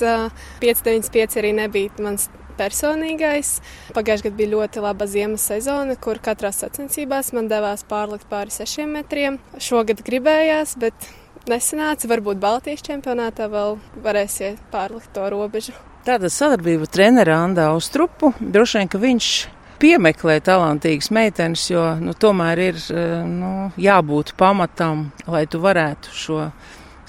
5,95 0.63 1.39
arī 1.39 1.53
nebija 1.62 2.03
mans 2.03 2.27
personīgais. 2.60 3.53
Pagājušajā 3.96 4.29
gadā 4.29 4.39
bija 4.39 4.53
ļoti 4.55 4.84
laba 4.84 5.08
ziemas 5.10 5.46
sezona, 5.48 5.96
kur 5.96 6.20
katrā 6.24 6.51
sacensībās 6.55 7.31
man 7.36 7.48
devās 7.51 7.86
pārlikt 7.88 8.27
pāri 8.31 8.53
sešiem 8.53 8.98
metriem. 9.00 9.39
Šogad 9.60 10.03
gribējās, 10.08 10.75
bet 10.81 11.08
nesanāca. 11.51 12.12
Varbūt 12.12 12.41
Baltijas 12.43 12.84
čempionātā 12.88 13.48
vēl 13.51 13.79
varēsiet 14.03 14.60
pārlikt 14.74 15.13
to 15.15 15.31
robežu. 15.31 15.77
Tāda 16.01 16.31
sadarbība 16.34 16.88
trenerā 16.89 17.36
Andā 17.46 17.67
Austrupu 17.70 18.31
droši 18.41 18.79
vien, 18.79 18.88
ka 18.89 19.01
viņš 19.01 19.25
piemeklē 19.81 20.39
talantīgas 20.41 21.12
meitenes, 21.13 21.67
jo 21.70 21.84
nu, 22.01 22.15
tomēr 22.17 22.62
ir 22.63 22.79
nu, 23.29 23.51
jābūt 23.77 24.34
pamatam, 24.38 25.12
lai 25.29 25.43
tu 25.46 25.62
varētu 25.62 26.15
šo 26.17 26.48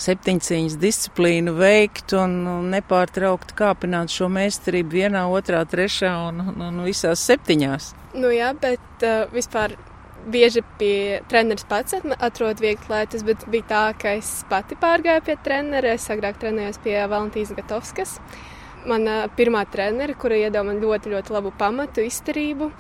septiņcīņas 0.02 0.76
disciplīnu 0.82 1.54
veikt 1.56 2.12
un, 2.18 2.36
un 2.48 2.68
nepārtraukt 2.74 3.54
kāpināt 3.56 4.12
šo 4.12 4.28
meistarību 4.32 4.98
vienā, 4.98 5.24
otrā, 5.30 5.62
trešā 5.68 6.12
un, 6.28 6.44
un, 6.52 6.60
un 6.68 6.84
visās 6.84 7.24
septiņās. 7.30 7.92
Nu 8.18 8.32
jā, 8.34 8.52
bet 8.60 9.06
uh, 9.08 9.24
vispār 9.32 9.78
bieži 10.32 10.62
pie 10.78 11.20
treneris 11.32 11.64
pats 11.68 11.96
atrod 12.18 12.60
viegli 12.62 12.92
lietas, 12.92 13.24
bet 13.26 13.44
bija 13.50 13.68
tā, 13.72 13.84
ka 13.98 14.16
es 14.20 14.42
pati 14.50 14.76
pārgāju 14.78 15.24
pie 15.28 15.38
trenera. 15.44 15.96
Es 15.96 16.08
agrāk 16.12 16.40
trenējos 16.42 16.82
pie 16.84 16.98
Valentīnas 17.10 17.54
Gatovskas. 17.56 18.18
Mana 18.88 19.28
pirmā 19.36 19.62
trenere, 19.70 20.16
kura 20.18 20.38
iedeva 20.40 20.64
man 20.66 20.80
ļoti, 20.82 21.12
ļoti 21.12 21.34
labu 21.34 21.52
pamatu, 21.58 22.02
izturību. 22.02 22.70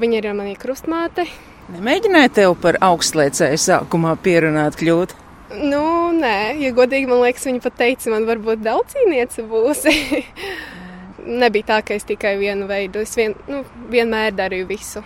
Viņa 0.00 0.18
ir 0.18 0.28
manī 0.36 0.56
krustmāte. 0.60 1.24
Nemēģināja 1.70 2.32
tev 2.40 2.56
par 2.60 2.80
augstlēcēju 2.82 3.60
sākumā 3.62 4.16
pierunāt 4.24 4.76
kļūt? 4.80 5.14
Nu, 5.50 6.10
nē, 6.14 6.56
ja 6.62 6.70
godīgi 6.74 7.08
man 7.10 7.22
liekas, 7.24 7.46
viņa 7.48 7.62
pat 7.64 7.78
teica, 7.78 8.10
man 8.12 8.26
varbūt 8.28 8.62
daudz 8.62 8.94
cīniece 8.94 9.46
būsi. 9.50 9.94
Nebija 11.42 11.68
tā, 11.72 11.80
ka 11.86 11.96
es 11.98 12.06
tikai 12.08 12.36
vienu 12.40 12.68
veidu, 12.70 13.02
es 13.06 13.14
vien, 13.18 13.34
nu, 13.50 13.64
vienmēr 13.90 14.34
darīju 14.38 14.68
visu. 14.70 15.02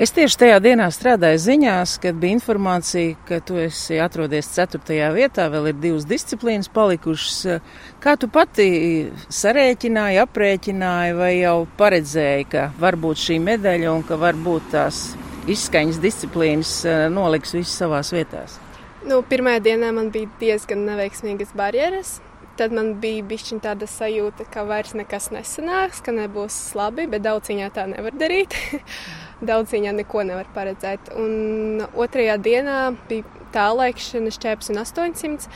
Es 0.00 0.08
tieši 0.16 0.38
tajā 0.40 0.56
dienā 0.64 0.86
strādāju 0.88 1.36
ziņās, 1.42 1.98
kad 2.00 2.16
bija 2.16 2.32
informācija, 2.38 3.12
ka 3.28 3.42
tu 3.44 3.58
esi 3.60 3.98
atrodies 4.00 4.46
4. 4.54 4.78
vietā, 5.12 5.50
vēl 5.52 5.68
ir 5.68 5.74
divas 5.82 6.06
disciplīnas 6.08 6.70
palikušas. 6.72 7.60
Kā 8.00 8.14
tu 8.16 8.30
pati 8.32 8.64
sarēķināji, 9.28 10.22
aprēķināji 10.22 11.16
vai 11.18 11.32
jau 11.42 11.58
paredzēji, 11.76 12.46
ka 12.54 12.62
varbūt 12.80 13.20
šī 13.20 13.36
medaļa 13.44 13.90
un 13.92 14.00
ka 14.08 14.16
varbūt 14.16 14.70
tās 14.72 15.02
izskaņas 15.52 16.00
disciplīnas 16.00 16.72
eh, 16.88 17.02
noliks 17.12 17.52
visas 17.52 17.74
savās 17.82 18.14
vietās? 18.16 18.56
Nu, 19.04 19.20
pirmajā 19.28 19.60
dienā 19.66 19.90
man 19.92 20.08
bija 20.14 20.30
diezgan 20.40 20.86
neveiksmīgas 20.88 21.52
barjeras. 21.58 22.14
Tad 22.56 22.72
man 22.72 22.94
bija 23.00 23.24
bišķiņ 23.28 23.60
tāda 23.64 23.88
sajūta, 23.88 24.48
ka 24.52 24.64
vairs 24.68 24.96
nekas 24.96 25.30
nesanāks, 25.32 26.00
ka 26.04 26.16
nebūs 26.16 26.56
labi, 26.76 27.06
bet 27.12 27.24
daudziņā 27.28 27.68
tā 27.76 27.86
nevar 27.92 28.16
darīt. 28.16 28.56
daudziņā 29.48 29.92
neko 30.00 30.24
nevar 30.28 30.48
paredzēt. 30.54 31.12
Un 31.18 31.84
otrajā 31.92 32.38
dienā 32.42 32.78
bija 33.08 33.26
tālēkšana 33.54 34.32
šķēps 34.34 34.72
un 34.72 34.82
800. 34.84 35.48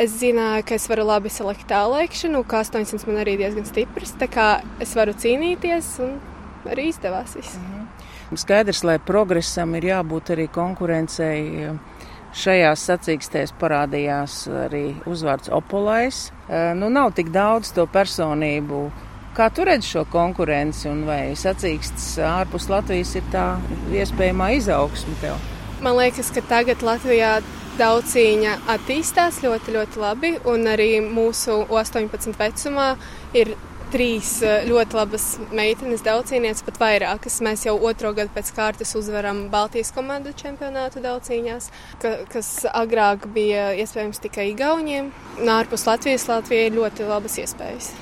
Es 0.00 0.12
zināju, 0.20 0.64
ka 0.68 0.76
es 0.78 0.86
varu 0.90 1.04
labi 1.08 1.32
salikt 1.34 1.66
tālēkšanu, 1.70 2.44
ka 2.46 2.62
800 2.62 3.08
man 3.08 3.22
arī 3.24 3.36
diezgan 3.40 3.66
stiprs, 3.66 4.14
tā 4.20 4.30
kā 4.30 4.50
es 4.82 4.94
varu 4.94 5.16
cīnīties 5.18 5.96
un 6.04 6.20
arī 6.70 6.90
izdevās 6.92 7.34
viss. 7.36 7.56
-hmm. 7.56 8.36
Skaidrs, 8.36 8.84
lai 8.84 8.98
progresam 8.98 9.74
ir 9.74 9.84
jābūt 9.84 10.30
arī 10.30 10.46
konkurencei 10.48 11.72
Šajās 12.30 12.84
sacīkstēs 12.86 13.50
parādījās 13.58 14.44
arī 14.68 14.84
uzvārds 15.10 15.50
Opolais. 15.50 16.28
Nu, 16.78 16.86
nav 16.86 17.10
tik 17.16 17.32
daudz 17.34 17.72
to 17.74 17.88
personību. 17.90 18.84
Kā 19.30 19.46
tu 19.54 19.62
redzi 19.62 19.92
šo 19.92 20.04
konkurenci 20.10 20.88
un 20.90 21.04
vai 21.06 21.36
sacīkstes 21.38 22.16
ārpus 22.26 22.66
Latvijas 22.72 23.14
ir 23.14 23.26
tā 23.30 23.46
iespējamā 23.94 24.50
izaugsme 24.58 25.14
tev? 25.22 25.38
Man 25.80 25.94
liekas, 26.00 26.32
ka 26.34 26.42
tagad 26.50 26.82
Latvijā 26.84 27.36
daudz 27.78 28.10
cīņa 28.16 28.56
attīstās 28.74 29.38
ļoti, 29.44 29.76
ļoti 29.78 30.02
labi, 30.02 30.32
un 30.50 30.66
arī 30.68 30.96
mūsu 31.06 31.62
18 31.70 32.34
vecumā 32.40 32.90
ir 33.38 33.54
trīs 33.90 34.36
eh, 34.42 34.66
ļoti 34.68 34.98
labas 34.98 35.24
meitenes, 35.54 36.02
daudzcīnieces, 36.06 36.66
pat 36.66 36.82
vairākas. 36.82 37.40
Mēs 37.46 37.64
jau 37.66 37.76
otro 37.78 38.12
gadu 38.16 38.34
pēc 38.34 38.52
kārtas 38.56 38.94
uzvaram 38.98 39.46
Baltijas 39.52 39.94
komandu 39.94 40.34
čempionātu 40.36 41.02
daudzcīņās, 41.06 41.70
ka, 42.02 42.14
kas 42.34 42.52
agrāk 42.70 43.30
bija 43.34 43.70
iespējams 43.78 44.22
tikai 44.26 44.50
Igauniem. 44.52 45.10
Un 45.38 45.54
ārpus 45.54 45.86
Latvijas 45.86 46.28
Latvijai 46.30 46.70
ir 46.70 46.80
ļoti 46.82 47.10
labas 47.10 47.38
iespējas. 47.42 47.92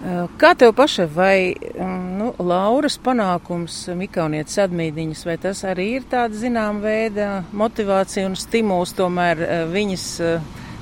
Eh, 0.00 0.28
kā 0.40 0.54
tev 0.56 0.72
pašai, 0.78 1.04
vai 1.12 1.52
mm, 1.52 2.04
nu, 2.16 2.30
Lauras 2.40 2.96
panākums, 3.04 3.82
Mikaunietes 3.92 4.56
atmīdiņas, 4.62 5.26
vai 5.28 5.36
tas 5.42 5.60
arī 5.68 5.90
ir 5.98 6.06
tāds 6.08 6.40
zinām 6.40 6.80
veida 6.80 7.42
motivācija 7.52 8.24
un 8.30 8.38
stimuls 8.40 8.94
tomēr 8.96 9.44
eh, 9.44 9.66
viņas 9.68 10.06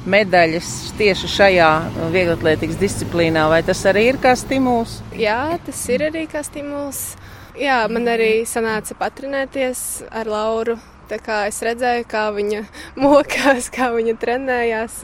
medaļas 0.08 0.68
tieši 1.00 1.32
šajā 1.32 1.70
vieglatlētikas 2.14 2.78
disciplīnā, 2.78 3.48
vai 3.50 3.58
tas 3.66 3.82
arī 3.90 4.06
ir 4.12 4.20
kā 4.22 4.36
stimuls? 4.38 5.00
Jā, 5.18 5.58
tas 5.66 5.82
ir 5.90 6.06
arī 6.12 6.28
kā 6.30 6.44
stimuls. 6.46 7.16
Jā, 7.58 7.80
man 7.90 8.06
arī 8.06 8.44
sanāca 8.46 8.94
patrenēties 8.94 9.80
ar 10.14 10.30
Lauru. 10.30 10.78
Tā 11.10 11.16
kā 11.24 11.40
es 11.48 11.58
redzēju, 11.64 12.04
kā 12.06 12.28
viņa 12.36 12.62
mokās, 13.02 13.66
kā 13.74 13.90
viņa 13.96 14.14
trenējās. 14.22 15.00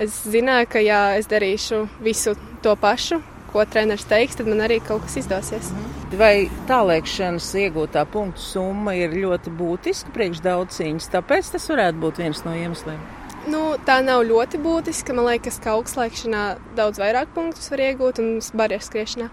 Es 0.00 0.22
zināju, 0.24 0.70
ka 0.72 0.80
ja 0.80 1.02
es 1.18 1.28
darīšu 1.28 1.84
visu 2.00 2.32
to 2.64 2.72
pašu, 2.80 3.20
ko 3.52 3.64
treneris 3.68 4.06
teiks, 4.08 4.38
tad 4.38 4.48
man 4.48 4.64
arī 4.64 4.78
kaut 4.84 5.04
kas 5.04 5.18
izdosies. 5.20 5.72
Vai 6.16 6.48
tālēkšanas 6.68 7.50
iegūtā 7.66 8.04
punktu 8.12 8.40
summa 8.40 8.96
ir 8.96 9.12
ļoti 9.16 9.52
būtiska 9.56 10.12
priekš 10.14 10.40
daudz 10.44 10.80
cīņas, 10.80 11.10
tāpēc 11.12 11.52
tas 11.54 11.68
varētu 11.72 12.00
būt 12.00 12.22
viens 12.24 12.44
no 12.46 12.56
iemesliem? 12.56 13.02
Nu, 13.42 13.74
tā 13.82 13.96
nav 14.06 14.20
ļoti 14.28 14.60
būtiska. 14.62 15.14
Man 15.18 15.26
liekas, 15.26 15.56
ka 15.62 15.72
augstslēgšanā 15.74 16.42
daudz 16.78 17.00
vairāk 17.02 17.32
punktus 17.34 17.72
var 17.72 17.80
iegūt, 17.88 18.20
un 18.22 18.36
barjeras 18.58 18.86
skriešanā 18.86 19.26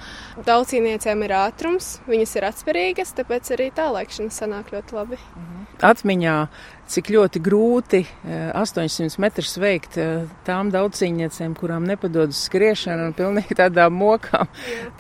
daudz 0.48 0.74
cīniecēm 0.74 1.22
ir 1.28 1.36
ātrums, 1.38 1.92
viņas 2.10 2.34
ir 2.40 2.48
atspērīgas, 2.50 3.14
tāpēc 3.20 3.54
arī 3.54 3.70
tālēkšana 3.78 4.34
sanāk 4.34 4.74
ļoti 4.74 4.98
labi. 4.98 5.22
Mhm. 5.36 5.68
Atmiņā, 5.92 6.38
cik 6.90 7.12
ļoti 7.14 7.42
grūti 7.44 8.02
800 8.26 9.06
eh, 9.06 9.18
metrus 9.22 9.56
veikt 9.62 9.98
eh, 10.02 10.26
tām 10.48 10.72
daudzcīniecēm, 10.74 11.54
kurām 11.60 11.86
nepadodas 11.90 12.42
skriešana 12.48 13.10
un 13.10 13.16
pilnīgi 13.18 13.58
tādām 13.60 13.96
mokām. 14.00 14.50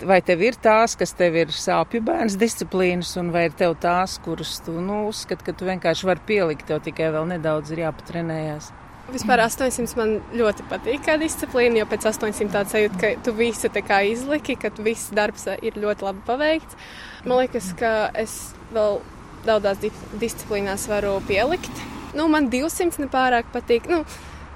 Vai 0.05 0.19
tev 0.25 0.43
ir 0.45 0.59
tās, 0.61 0.95
kas 0.99 1.15
tev 1.17 1.39
ir 1.41 1.53
sāpju 1.53 2.03
bērns 2.05 2.37
disciplīnas, 2.39 3.15
un 3.21 3.33
vai 3.35 3.47
ir 3.49 3.57
tev 3.57 3.75
tās, 3.81 4.19
kuras 4.23 4.59
tu 4.65 4.77
nu, 4.77 5.07
uzskat, 5.09 5.43
ka 5.45 5.55
tu 5.55 5.69
vienkārši 5.69 6.09
vari 6.09 6.25
pielikt, 6.29 6.67
tev 6.69 6.83
tikai 6.85 7.09
vēl 7.15 7.27
nedaudz 7.33 7.73
ir 7.73 7.85
jāpatrenējās? 7.87 8.71
Vispār 9.09 9.41
800 9.41 9.97
man 9.97 10.19
ļoti 10.37 10.65
patīk 10.69 11.01
kā 11.07 11.15
disciplīna, 11.17 11.81
jo 11.81 11.87
pēc 11.89 12.05
800 12.11 12.53
tāds 12.53 12.75
sajūta, 12.75 12.99
ka 13.01 13.13
tu 13.25 13.33
visu 13.33 13.71
tā 13.73 13.81
kā 13.81 14.03
izliki, 14.05 14.53
ka 14.61 14.69
viss 14.85 15.09
darbs 15.17 15.47
ir 15.57 15.79
ļoti 15.81 16.05
labi 16.05 16.21
paveikts. 16.27 16.77
Man 17.25 17.41
liekas, 17.41 17.71
ka 17.79 17.93
es 18.13 18.35
vēl 18.75 19.01
daudzās 19.47 19.81
di 19.83 19.91
disciplīnās 20.21 20.87
varu 20.91 21.17
pielikt. 21.27 21.83
Nu, 22.17 22.27
man 22.31 22.49
200 22.51 23.03
nepārāk 23.05 23.51
patīk, 23.53 23.89
nu, 23.91 24.03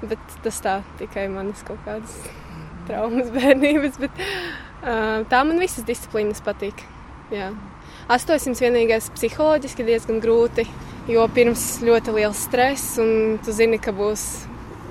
bet 0.01 0.39
tas 0.45 0.61
tā 0.63 0.79
tikai 0.99 1.27
manas 1.31 1.61
kaut 1.67 1.81
kādas 1.85 2.15
traumas 2.87 3.29
bērnības, 3.37 3.99
bet 4.01 4.23
uh, 4.23 5.21
tā 5.29 5.43
man 5.47 5.61
visas 5.61 5.85
disciplīnas 5.87 6.43
patīk. 6.45 6.81
Jā. 7.33 7.53
800 8.11 8.59
vienīgais 8.59 9.07
psiholoģiski 9.15 9.85
diezgan 9.87 10.19
grūti 10.23 10.67
jo 11.09 11.25
pirms 11.35 11.81
ļoti 11.83 12.15
liels 12.15 12.45
stress, 12.47 12.97
un 13.01 13.39
tu 13.43 13.53
zini, 13.55 13.79
ka 13.81 13.93
būs 13.95 14.23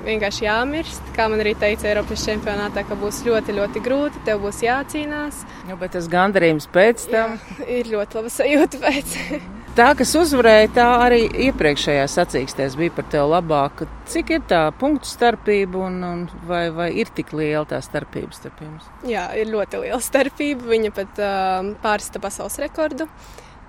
vienkārši 0.03 0.47
jāmirst. 0.47 1.13
Kā 1.17 1.29
man 1.31 1.43
arī 1.45 1.55
teica 1.59 1.89
Eiropas 1.89 2.25
čempionātā, 2.27 2.85
ka 2.89 2.99
būs 2.99 3.23
ļoti, 3.27 3.57
ļoti 3.61 3.83
grūti, 3.85 4.23
tev 4.27 4.43
būs 4.45 4.63
jācīnās. 4.67 5.43
Nu, 5.71 5.79
bet 5.81 5.95
tas 5.97 6.11
gandarījums 6.13 6.69
pēc 6.73 7.09
tam 7.13 7.39
Jā, 7.39 7.69
ir 7.79 7.93
ļoti 7.95 8.19
laba 8.21 8.33
sajūta 8.33 8.83
pēc. 8.83 9.19
Tā, 9.73 9.87
kas 9.97 10.11
uzvarēja, 10.21 10.69
tā 10.77 10.87
arī 11.01 11.23
iepriekšējā 11.47 12.03
sacīkstēs 12.13 12.75
bija 12.77 12.93
par 12.93 13.07
tevi 13.09 13.29
labāka. 13.31 13.87
Cik 14.13 14.33
ir 14.35 14.43
tā 14.51 14.67
punktu 14.77 15.09
starpība 15.09 15.87
un, 15.87 15.97
un 16.05 16.27
vai, 16.45 16.67
vai 16.77 16.91
ir 17.01 17.09
tik 17.17 17.33
liela 17.33 17.65
tā 17.71 17.79
starpība 17.81 18.37
starp 18.37 18.61
jums? 18.61 18.91
Jā, 19.09 19.31
ir 19.41 19.49
ļoti 19.49 19.81
liela 19.87 20.01
starpība. 20.05 20.69
Viņa 20.75 20.93
pat 20.99 21.23
uh, 21.25 21.71
pārsta 21.81 22.21
pasaules 22.21 22.59
rekordu. 22.61 23.09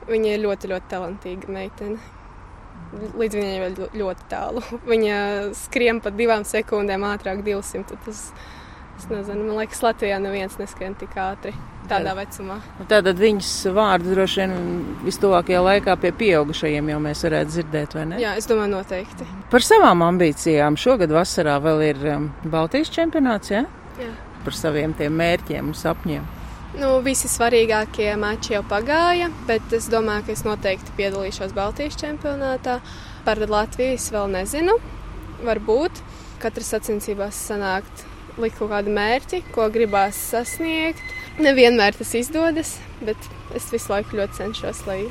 Viņa 0.10 0.34
ir 0.36 0.44
ļoti, 0.44 0.74
ļoti 0.74 0.92
talantīga 0.92 1.56
meitene 1.56 2.02
līdz 2.94 3.38
viņai 3.40 3.62
vēl 3.64 3.96
ļoti 4.02 4.28
tālu. 4.32 4.64
Viņa 4.92 5.18
skrien 5.58 6.04
pat 6.04 6.20
divām 6.20 6.44
sekundēm 6.48 7.08
ātrāk 7.08 7.46
200. 7.48 8.00
Tas, 8.06 8.26
es 8.98 9.08
nezinu, 9.12 9.46
man 9.48 9.62
liekas, 9.62 9.82
Latvijā 9.84 10.18
neviens 10.22 10.58
neskrien 10.60 10.98
tik 11.00 11.16
ātri. 11.20 11.54
Tādā 11.90 12.14
vecumā. 12.16 12.62
Nu, 12.80 12.86
tātad 12.88 13.20
viņas 13.20 13.50
vārdu 13.76 14.14
droši 14.14 14.40
vien 14.40 14.54
vistuvākajā 15.04 15.64
laikā 15.66 15.96
pie 16.00 16.14
pieaugušajiem 16.16 16.92
jau 16.94 17.00
mēs 17.04 17.24
varētu 17.28 17.52
dzirdēt, 17.52 17.96
vai 17.98 18.06
ne? 18.08 18.20
Jā, 18.24 18.38
es 18.40 18.48
domāju, 18.48 18.72
noteikti. 18.78 19.28
Par 19.52 19.66
savām 19.66 20.06
ambīcijām 20.06 20.78
šogad 20.80 21.12
vasarā 21.12 21.58
vēl 21.64 21.84
ir 21.90 22.00
um, 22.14 22.30
Baltijas 22.48 22.92
čempionāts, 22.94 23.52
ja? 23.52 23.66
Jā. 24.00 24.14
Par 24.46 24.56
saviem 24.56 24.96
tiem 24.96 25.20
mērķiem 25.20 25.74
un 25.74 25.76
sapņiem. 25.76 26.24
Nu, 26.80 26.96
visi 27.06 27.30
svarīgākie 27.30 28.08
mači 28.18 28.56
jau 28.56 28.64
pagāja, 28.66 29.28
bet 29.50 29.76
es 29.76 29.92
domāju, 29.92 30.26
ka 30.26 30.34
es 30.34 30.46
noteikti 30.48 30.96
piedalīšos 30.98 31.54
Baltijas 31.54 32.00
čempionātā. 32.00 32.80
Par 33.28 33.44
Latviju 33.44 34.00
es 34.00 34.08
vēl 34.16 34.32
nezinu. 34.34 34.80
Varbūt 35.44 36.02
katras 36.42 36.74
sacensībās 36.74 37.38
sanākt 37.52 38.08
likt 38.42 38.58
kaut 38.60 38.72
kādu 38.74 38.94
mērķi, 38.94 39.44
ko 39.54 39.68
gribās 39.74 40.18
sasniegt. 40.32 41.04
Nevienmēr 41.42 41.98
tas 41.98 42.14
izdodas, 42.18 42.78
bet 43.02 43.30
es 43.58 43.70
visu 43.74 43.94
laiku 43.94 44.20
ļoti 44.20 44.42
cenšos, 44.42 44.86
lai 44.90 45.02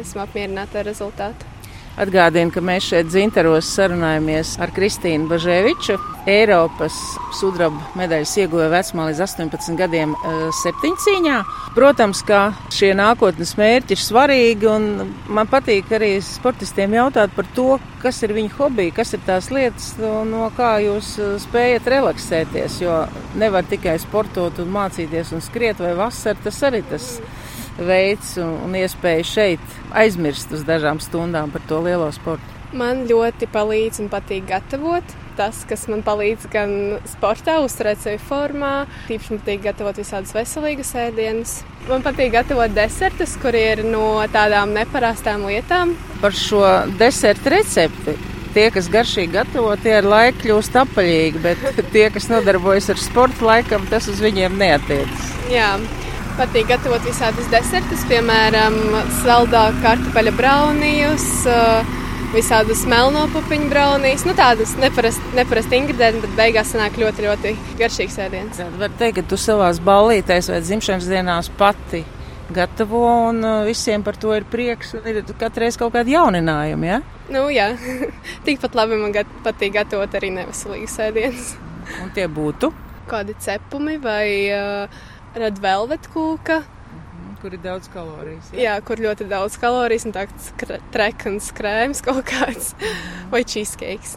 esmu 0.00 0.24
apmierināta 0.24 0.80
ar 0.80 0.88
rezultātu. 0.88 1.51
Atgādinu, 2.00 2.48
ka 2.48 2.62
mēs 2.64 2.86
šeit 2.88 3.10
dzintaros 3.10 3.68
sarunājamies 3.76 4.54
ar 4.64 4.70
Kristīnu 4.72 5.26
Bažēviču, 5.28 5.98
Eiropas 6.32 6.94
sudraba 7.36 7.82
medaļas 7.98 8.32
ieguve 8.40 8.70
vecumā 8.72 9.10
līdz 9.10 9.20
18 9.26 9.76
gadiem 9.76 10.14
eh, 10.16 10.46
septiņcīņā. 10.62 11.42
Protams, 11.76 12.22
ka 12.24 12.40
šie 12.72 12.94
nākotnes 12.96 13.52
mērķi 13.60 13.92
ir 13.92 14.00
svarīgi, 14.00 14.70
un 14.72 15.12
man 15.28 15.50
patīk 15.52 15.92
arī 15.92 16.14
sportistiem 16.24 16.96
jautāt 16.96 17.36
par 17.36 17.50
to, 17.58 17.76
kas 18.00 18.22
ir 18.24 18.32
viņu 18.38 18.56
hobiji, 18.56 18.96
kas 18.96 19.12
ir 19.12 19.24
tās 19.28 19.52
lietas, 19.52 19.92
no 20.00 20.48
kā 20.56 20.78
jūs 20.86 21.12
eh, 21.20 21.36
spējat 21.44 21.92
relaksēties, 21.92 22.80
jo 22.86 23.02
nevar 23.36 23.68
tikai 23.68 23.98
sportot 24.00 24.64
un 24.64 24.72
mācīties 24.80 25.36
un 25.36 25.44
skriet 25.44 25.84
vai 25.84 25.92
vasar, 26.00 26.40
tas 26.40 26.64
arī 26.70 26.86
tas 26.88 27.18
ir 27.20 27.41
veids 27.78 28.36
un, 28.42 28.56
un 28.66 28.76
iespēja 28.78 29.26
šeit 29.26 29.76
aizmirst 29.96 30.52
uz 30.52 30.64
dažām 30.68 31.00
stundām 31.02 31.52
par 31.52 31.64
to 31.68 31.80
lielo 31.84 32.10
sportu? 32.14 32.60
Man 32.72 33.04
ļoti 33.04 33.48
palīdz 33.52 34.00
un 34.00 34.08
patīk 34.12 34.46
gatavot. 34.48 35.04
Tas, 35.36 35.62
kas 35.68 35.86
man 35.88 36.02
palīdz 36.04 36.48
gan 36.52 36.72
sportā, 37.08 37.58
uzturēt 37.64 38.02
sevi 38.02 38.18
formā, 38.20 38.86
tīpaši 39.08 39.32
man 39.32 39.40
patīk 39.40 39.62
gatavot 39.64 40.00
visādus 40.00 40.34
veselīgus 40.36 40.92
ēdienus. 41.06 41.54
Man 41.88 42.04
patīk 42.04 42.34
gatavot 42.34 42.72
desertus, 42.76 43.38
kur 43.40 43.56
ir 43.56 43.80
no 43.84 44.20
tādām 44.32 44.74
neparastām 44.76 45.48
lietām. 45.48 45.96
Par 46.20 46.36
šo 46.36 46.60
desertu 47.00 47.54
recepti 47.56 48.16
tie, 48.52 48.68
kas 48.72 48.88
garšīgi 48.92 49.32
gatavo, 49.32 49.72
tie 49.80 49.96
ar 50.00 50.08
laiku 50.08 50.44
kļūst 50.44 50.76
apaļīgi, 50.82 51.42
bet 51.44 51.82
tie, 51.94 52.06
kas 52.12 52.28
nodarbojas 52.32 52.90
ar 52.92 53.00
sportu, 53.00 53.46
laikam 53.48 53.86
tas 53.90 54.08
uz 54.12 54.20
viņiem 54.22 54.58
neatiecas. 54.60 55.32
Jā, 55.52 55.74
Patīk 56.32 56.70
gatavot 56.70 57.02
visādus 57.04 57.48
desertus, 57.52 58.06
piemēram, 58.08 58.76
saldā 59.18 59.66
kartupeļa 59.82 60.32
braunijus, 60.32 61.26
eh, 61.44 61.90
visādus 62.32 62.86
melno 62.88 63.26
pupiņu 63.34 63.68
braunijas. 63.68 64.24
Nu, 64.24 64.32
tādas 64.32 64.72
neparasti 64.80 65.36
neparast 65.36 65.76
ingredienti, 65.76 66.22
bet 66.24 66.32
beigās 66.38 66.72
sanāk 66.72 66.96
ļoti, 66.96 67.26
ļoti 67.26 67.52
garšīgs 67.76 68.16
ēdiens. 68.24 68.62
Var 68.80 68.96
teikt, 68.98 69.20
ka 69.20 69.28
tu 69.28 69.36
savās 69.36 69.82
ballītēs 69.84 70.48
vai 70.48 70.62
dzimšanas 70.64 71.10
dienās 71.12 71.52
pati 71.58 72.04
gatavo 72.52 73.04
un 73.28 73.44
eh, 73.44 73.64
visiem 73.68 74.02
par 74.02 74.16
to 74.16 74.32
ir 74.32 74.48
prieks 74.48 74.94
un 74.96 75.06
ir 75.12 75.22
katreiz 75.38 75.76
kaut 75.76 75.92
kādi 75.92 76.16
jauninājumi, 76.16 76.88
ja? 76.88 77.02
Nu, 77.32 77.48
jā, 77.52 77.74
tikpat 78.46 78.74
labi 78.78 78.96
man 79.00 79.12
gat 79.12 79.28
patīk 79.44 79.76
gatavot 79.76 80.16
arī 80.16 80.32
neveselīgus 80.40 80.96
ēdienus. 81.10 81.54
Un 82.00 82.12
tie 82.16 82.24
būtu? 82.24 82.72
Kādi 83.10 83.34
cepumi 83.42 83.98
vai 84.00 84.26
uh, 84.54 85.02
Red 85.34 85.60
Velvet 85.62 86.08
kūka. 86.12 86.62
kur 87.42 87.54
ir 87.56 87.58
daudz 87.58 87.88
kalorijas. 87.90 88.52
Jā, 88.54 88.60
jā 88.62 88.74
kur 88.86 89.00
ļoti 89.02 89.26
daudz 89.26 89.56
kalorijas 89.58 90.04
un 90.06 90.12
tāds 90.14 90.52
trekans 90.94 91.48
krēms 91.56 92.02
kaut 92.06 92.22
kāds 92.28 92.74
vai 93.32 93.42
cheesecakes. 93.42 94.14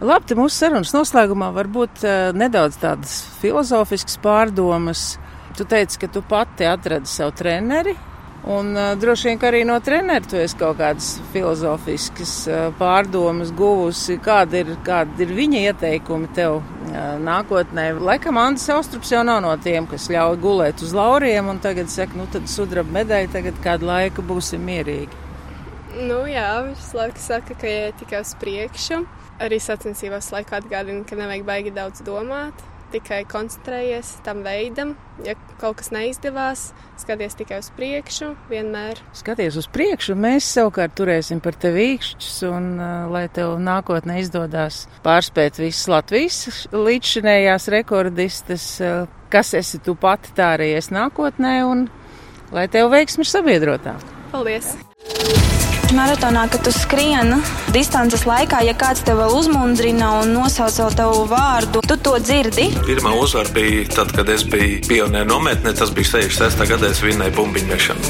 Labi, 0.00 0.28
te 0.28 0.36
mūsu 0.36 0.56
sarunas 0.56 0.92
noslēgumā 0.92 1.50
varbūt 1.56 2.02
uh, 2.04 2.30
nedaudz 2.36 2.76
tādas 2.80 3.18
filozofiskas 3.40 4.18
pārdomas. 4.24 5.04
Tu 5.56 5.64
teici, 5.64 6.00
ka 6.02 6.08
tu 6.12 6.20
pati 6.20 6.68
atradi 6.68 7.08
savu 7.08 7.32
treneri, 7.36 7.94
Un 8.46 8.76
uh, 8.76 8.92
droši 8.94 9.32
vien 9.32 9.40
arī 9.48 9.64
no 9.66 9.74
treneru 9.82 10.28
tu 10.30 10.36
esi 10.38 10.54
kaut 10.58 10.76
kādas 10.78 11.16
filozofiskas 11.32 12.34
uh, 12.46 12.58
pārdomas 12.78 13.50
guvusi. 13.58 14.20
Kāda 14.22 14.60
ir, 14.62 14.70
kāda 14.86 15.24
ir 15.24 15.32
viņa 15.34 15.62
ieteikumi 15.72 16.30
tev 16.36 16.60
uh, 16.60 17.16
nākotnē? 17.26 17.88
Laikam 17.98 18.38
Andris 18.38 18.68
Austrups 18.70 19.10
jau 19.10 19.24
nav 19.26 19.40
no 19.42 19.50
tiem, 19.64 19.88
kas 19.90 20.06
ļauj 20.14 20.38
gulēt 20.44 20.84
uz 20.86 20.94
lauriem 20.94 21.50
un 21.50 21.58
tagad 21.64 21.90
saka, 21.90 22.14
nu 22.20 22.28
tad 22.30 22.46
sudraba 22.52 23.00
medaļa, 23.00 23.32
tagad 23.34 23.58
kādu 23.66 23.90
laiku 23.90 24.22
būsim 24.30 24.62
mierīgi. 24.62 25.24
Nu 26.06 26.22
jā, 26.30 26.46
viņš 26.68 26.86
laiku 27.00 27.26
saka, 27.26 27.58
ka 27.58 27.74
ja 27.74 27.90
tikai 27.98 28.22
uz 28.22 28.36
priekšu. 28.38 29.02
Arī 29.42 29.58
sacensībās 29.60 30.30
laikā 30.32 30.62
atgādina, 30.62 31.02
ka 31.08 31.18
nevajag 31.18 31.50
baigi 31.50 31.74
daudz 31.74 32.06
domāt 32.06 32.62
tikai 32.92 33.22
koncentrējies 33.28 34.12
tam 34.26 34.42
veidam. 34.46 34.94
Ja 35.24 35.34
kaut 35.60 35.78
kas 35.80 35.90
neizdevās, 35.94 36.68
skaties 37.00 37.36
tikai 37.38 37.60
uz 37.62 37.70
priekšu, 37.76 38.32
vienmēr. 38.50 39.00
Skaties 39.16 39.56
uz 39.60 39.68
priekšu, 39.72 40.16
mēs 40.20 40.48
savukārt 40.56 40.96
turēsim 40.98 41.40
par 41.44 41.56
tevi 41.60 41.92
īkšķus, 41.94 42.34
un 42.50 42.68
uh, 42.76 43.06
lai 43.12 43.26
tev 43.32 43.56
nākotnē 43.62 44.20
izdodas 44.22 44.84
pārspēt 45.06 45.60
visas 45.62 45.88
Latvijas 45.92 46.68
līdzšinējās 46.74 47.70
rekordistas, 47.78 48.68
uh, 48.84 49.06
kas 49.32 49.54
esi 49.56 49.80
tu 49.84 49.96
pati 49.98 50.36
tā 50.36 50.54
arī 50.58 50.74
esi 50.76 50.94
nākotnē, 50.96 51.58
un 51.68 51.88
lai 52.52 52.68
tev 52.72 52.92
veiksmi 52.92 53.24
ir 53.24 53.32
sabiedrotā. 53.32 53.96
Paldies! 54.34 54.74
Maratonā, 55.96 56.42
kad 56.52 56.60
tu 56.60 56.68
skrieni 56.74 57.38
distances 57.72 58.26
laikā, 58.28 58.58
ja 58.66 58.74
kāds 58.76 59.00
tev 59.06 59.16
vēl 59.22 59.32
uzmundrina 59.38 60.10
un 60.20 60.34
nosauc 60.34 60.92
tavu 60.98 61.22
vārdu, 61.30 61.80
tu 61.88 61.96
to 61.96 62.18
dzirdi. 62.20 62.66
Pirmā 62.84 63.14
uzvara 63.16 63.48
bija 63.54 63.86
tad, 63.94 64.12
kad 64.12 64.28
es 64.28 64.44
biju 64.44 64.82
pionieru 64.84 65.30
nometnē, 65.30 65.72
tas 65.78 65.94
bija 65.96 66.18
66. 66.18 66.66
gadā, 66.68 66.90
es 66.92 67.00
vinnēju 67.00 67.32
bumbiņu 67.38 67.68
mešanu. 67.70 68.04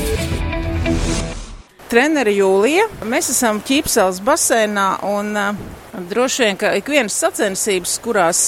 Treneri 1.86 2.34
Jūlija, 2.40 2.88
mēs 3.06 3.30
esam 3.36 3.60
ķīpsels 3.62 4.18
basēnā 4.26 4.88
un 5.06 5.30
uh, 5.38 5.52
droši 6.10 6.42
vien, 6.42 6.58
ka 6.58 6.72
ik 6.80 6.90
vienas 6.90 7.14
sacensības, 7.22 8.00
kurās 8.02 8.40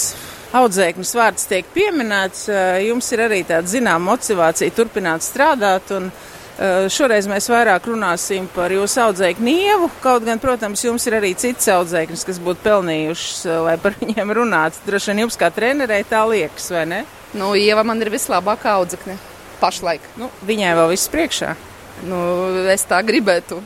audzēknis 0.58 1.14
vārds 1.14 1.46
tiek 1.46 1.70
pieminēts, 1.76 2.48
uh, 2.50 2.80
jums 2.88 3.12
ir 3.14 3.22
arī 3.28 3.44
tāda 3.46 3.70
zināma 3.70 4.16
motivācija 4.16 4.74
turpināt 4.74 5.22
strādāt 5.22 5.94
un 5.94 6.10
Eh, 6.10 6.37
šoreiz 6.90 7.28
mēs 7.30 7.46
vairāk 7.50 7.86
runāsim 7.86 8.48
par 8.50 8.72
jūsu 8.74 8.98
audzēkņu 9.04 9.52
ievu. 9.52 9.90
Kaut 10.02 10.24
gan, 10.26 10.40
protams, 10.42 10.82
jums 10.82 11.06
ir 11.06 11.18
arī 11.20 11.30
cits 11.38 11.68
audzēknis, 11.70 12.24
kas 12.26 12.40
būtu 12.42 12.64
pelnījušas, 12.64 13.44
eh, 13.46 13.60
lai 13.66 13.76
par 13.78 13.94
viņiem 14.00 14.34
runātu. 14.40 14.82
Droši 14.86 15.12
vien 15.12 15.24
jums 15.26 15.38
kā 15.38 15.52
trenerei 15.54 16.02
tā 16.08 16.24
liekas, 16.26 16.70
vai 16.74 16.84
ne? 16.90 17.04
Nu, 17.38 17.52
Ieva 17.54 17.84
man 17.86 18.02
ir 18.02 18.10
vislabākā 18.10 18.74
audzekne 18.80 19.18
pašlaik. 19.60 20.02
Nu, 20.18 20.30
viņai 20.48 20.74
vēl 20.78 20.92
viss 20.94 21.12
priekšā. 21.12 21.54
Nu, 22.08 22.18
es 22.70 22.86
tā 22.88 23.00
gribētu 23.06 23.60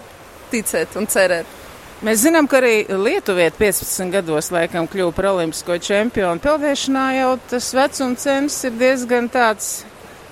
ticēt 0.53 0.97
un 1.01 1.09
cerēt. 1.09 1.59
Mēs 2.03 2.25
zinām, 2.25 2.49
ka 2.51 2.59
arī 2.59 2.83
Lietuvieta 2.91 3.55
15 3.61 4.11
gados 4.11 4.51
laikam 4.51 4.89
kļuva 4.91 5.15
par 5.15 5.29
olimpisko 5.31 5.77
čempionu. 5.79 6.43
Peldēšanā 6.43 7.05
jau 7.21 7.31
tas 7.53 7.69
vecuma 7.79 8.19
cenas 8.19 8.57
ir 8.67 8.75
diezgan 8.81 9.31
tāds 9.31 9.85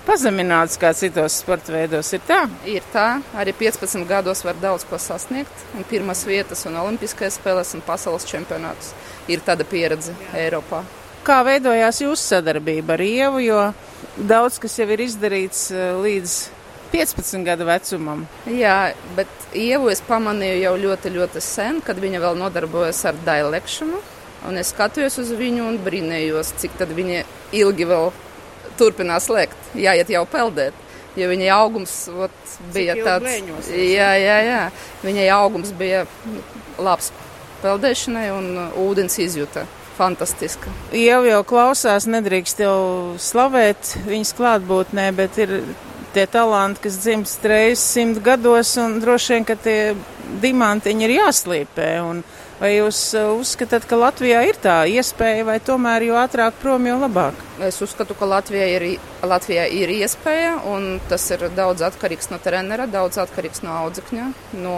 pazemināts 0.07 0.79
kā 0.81 0.91
citos 0.97 1.39
sporta 1.41 1.73
veidos. 1.73 2.11
Ir 2.15 2.23
tā? 2.27 2.41
Ir 2.69 2.85
tā. 2.93 3.07
Arī 3.37 3.53
15 3.57 4.07
gados 4.09 4.43
var 4.45 4.57
daudz 4.61 4.85
ko 4.89 4.99
sasniegt. 5.01 5.65
Un 5.77 5.87
pirmās 5.89 6.23
vietas 6.27 6.65
un 6.69 6.79
olimpiskais 6.81 7.37
spēles 7.39 7.75
un 7.77 7.85
pasaules 7.85 8.27
čempionātus 8.29 8.93
ir 9.31 9.43
tāda 9.45 9.67
pieredze 9.67 10.15
Jā. 10.15 10.31
Eiropā. 10.45 10.83
Kā 11.25 11.41
veidojās 11.45 12.01
jūsu 12.01 12.33
sadarbība 12.35 12.95
ar 12.95 13.03
Ievu, 13.05 13.43
jo 13.45 13.59
daudz 14.17 14.57
kas 14.61 14.79
jau 14.79 14.87
ir 14.89 15.03
izdarīts 15.05 15.67
eh, 15.73 15.91
līdz 16.01 16.37
15 16.91 17.45
gadu 17.47 17.67
vecumam. 17.69 18.25
Jā, 18.49 18.93
bet 19.15 19.29
Ievu 19.55 19.91
es 19.93 20.01
pamanīju 20.07 20.63
jau 20.63 20.73
ļoti, 20.81 21.13
ļoti 21.13 21.43
sen, 21.45 21.79
kad 21.85 21.99
viņa 22.01 22.23
vēl 22.23 22.41
nodarbojas 22.41 23.05
ar 23.07 23.21
dailekšanu. 23.27 24.01
Un 24.49 24.57
es 24.57 24.73
skatījos 24.73 25.19
uz 25.21 25.29
viņu 25.37 25.67
un 25.69 25.77
brīnējos, 25.85 26.55
cik 26.57 26.79
viņa 26.81 27.23
ilgi 27.53 27.85
vēl 27.85 28.09
turpinās 28.79 29.29
lēkt, 29.31 29.73
jāiet 29.75 30.09
jau 30.13 30.25
peldēt. 30.29 30.87
Jo 31.19 31.27
viņai 31.27 31.49
augums 31.51 31.93
ot, 32.07 32.35
bija 32.71 32.95
tāds- 32.95 33.41
jā, 33.97 34.11
jā, 34.15 34.37
jā. 34.47 34.61
Viņai 35.03 35.27
augums 35.35 35.73
bija 35.75 36.05
labs 36.79 37.11
peldēšanai 37.61 38.27
un 38.31 38.47
ūdens 38.79 39.19
izjūta. 39.19 39.67
Fantastiska. 39.97 40.71
Jau 40.95 41.19
jau 41.27 41.41
klausās, 41.45 42.07
nedrīkst 42.09 42.63
jau 42.63 43.15
slavēt 43.19 43.97
viņas 44.07 44.31
klātbūtnē, 44.37 45.11
bet 45.13 45.37
ir 45.37 45.51
tie 46.15 46.25
talanti, 46.31 46.81
kas 46.87 46.97
dzimst 47.03 47.45
reizes 47.47 47.83
simt 47.93 48.21
gados, 48.23 48.73
un 48.81 48.99
droši 49.03 49.35
vien, 49.35 49.45
ka 49.47 49.55
tie 49.59 49.95
dimantiņi 50.41 51.07
ir 51.07 51.15
jāslīpē. 51.19 51.89
Un, 52.07 52.23
Vai 52.61 52.75
jūs 52.75 52.97
uh, 53.17 53.31
uzskatāt, 53.41 53.87
ka 53.89 53.97
Latvijā 53.97 54.43
ir 54.45 54.57
tā 54.61 54.83
iespēja, 54.85 55.47
vai 55.47 55.55
tomēr 55.65 56.03
jo 56.05 56.17
ātrāk 56.21 56.59
prom, 56.61 56.83
jo 56.85 56.99
labāk? 57.01 57.39
Es 57.65 57.79
uzskatu, 57.81 58.13
ka 58.13 58.27
Latvijā 58.29 58.67
ir, 58.75 58.85
Latvijā 59.25 59.63
ir 59.65 59.89
iespēja, 59.95 60.59
un 60.69 60.99
tas 61.09 61.25
ir 61.33 61.47
daudz 61.57 61.81
atkarīgs 61.89 62.29
no 62.29 62.37
trenera, 62.43 62.85
daudz 62.85 63.17
atkarīgs 63.23 63.63
no 63.65 63.73
audzekņa, 63.79 64.27
no 64.61 64.75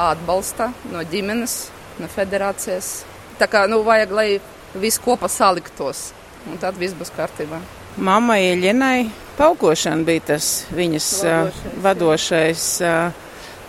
atbalsta, 0.00 0.70
no 0.88 1.04
ģimenes, 1.12 1.58
no 2.00 2.08
federācijas. 2.08 3.02
Tā 3.36 3.50
kā 3.52 3.66
nu, 3.68 3.82
vajag, 3.84 4.16
lai 4.16 4.28
viss 4.72 5.04
kopā 5.04 5.28
saliktos, 5.28 6.14
un 6.48 6.56
tad 6.56 6.80
viss 6.80 6.96
būs 6.96 7.12
kārtībā. 7.12 7.60
Mammai 8.00 8.46
Ieļenai 8.46 9.10
paukošana 9.36 10.08
bija 10.08 10.30
tas 10.32 10.52
viņas 10.72 11.14
vadošais. 11.20 11.64
Uh, 11.68 11.80
vadošais 11.84 12.68
uh, 12.80 13.24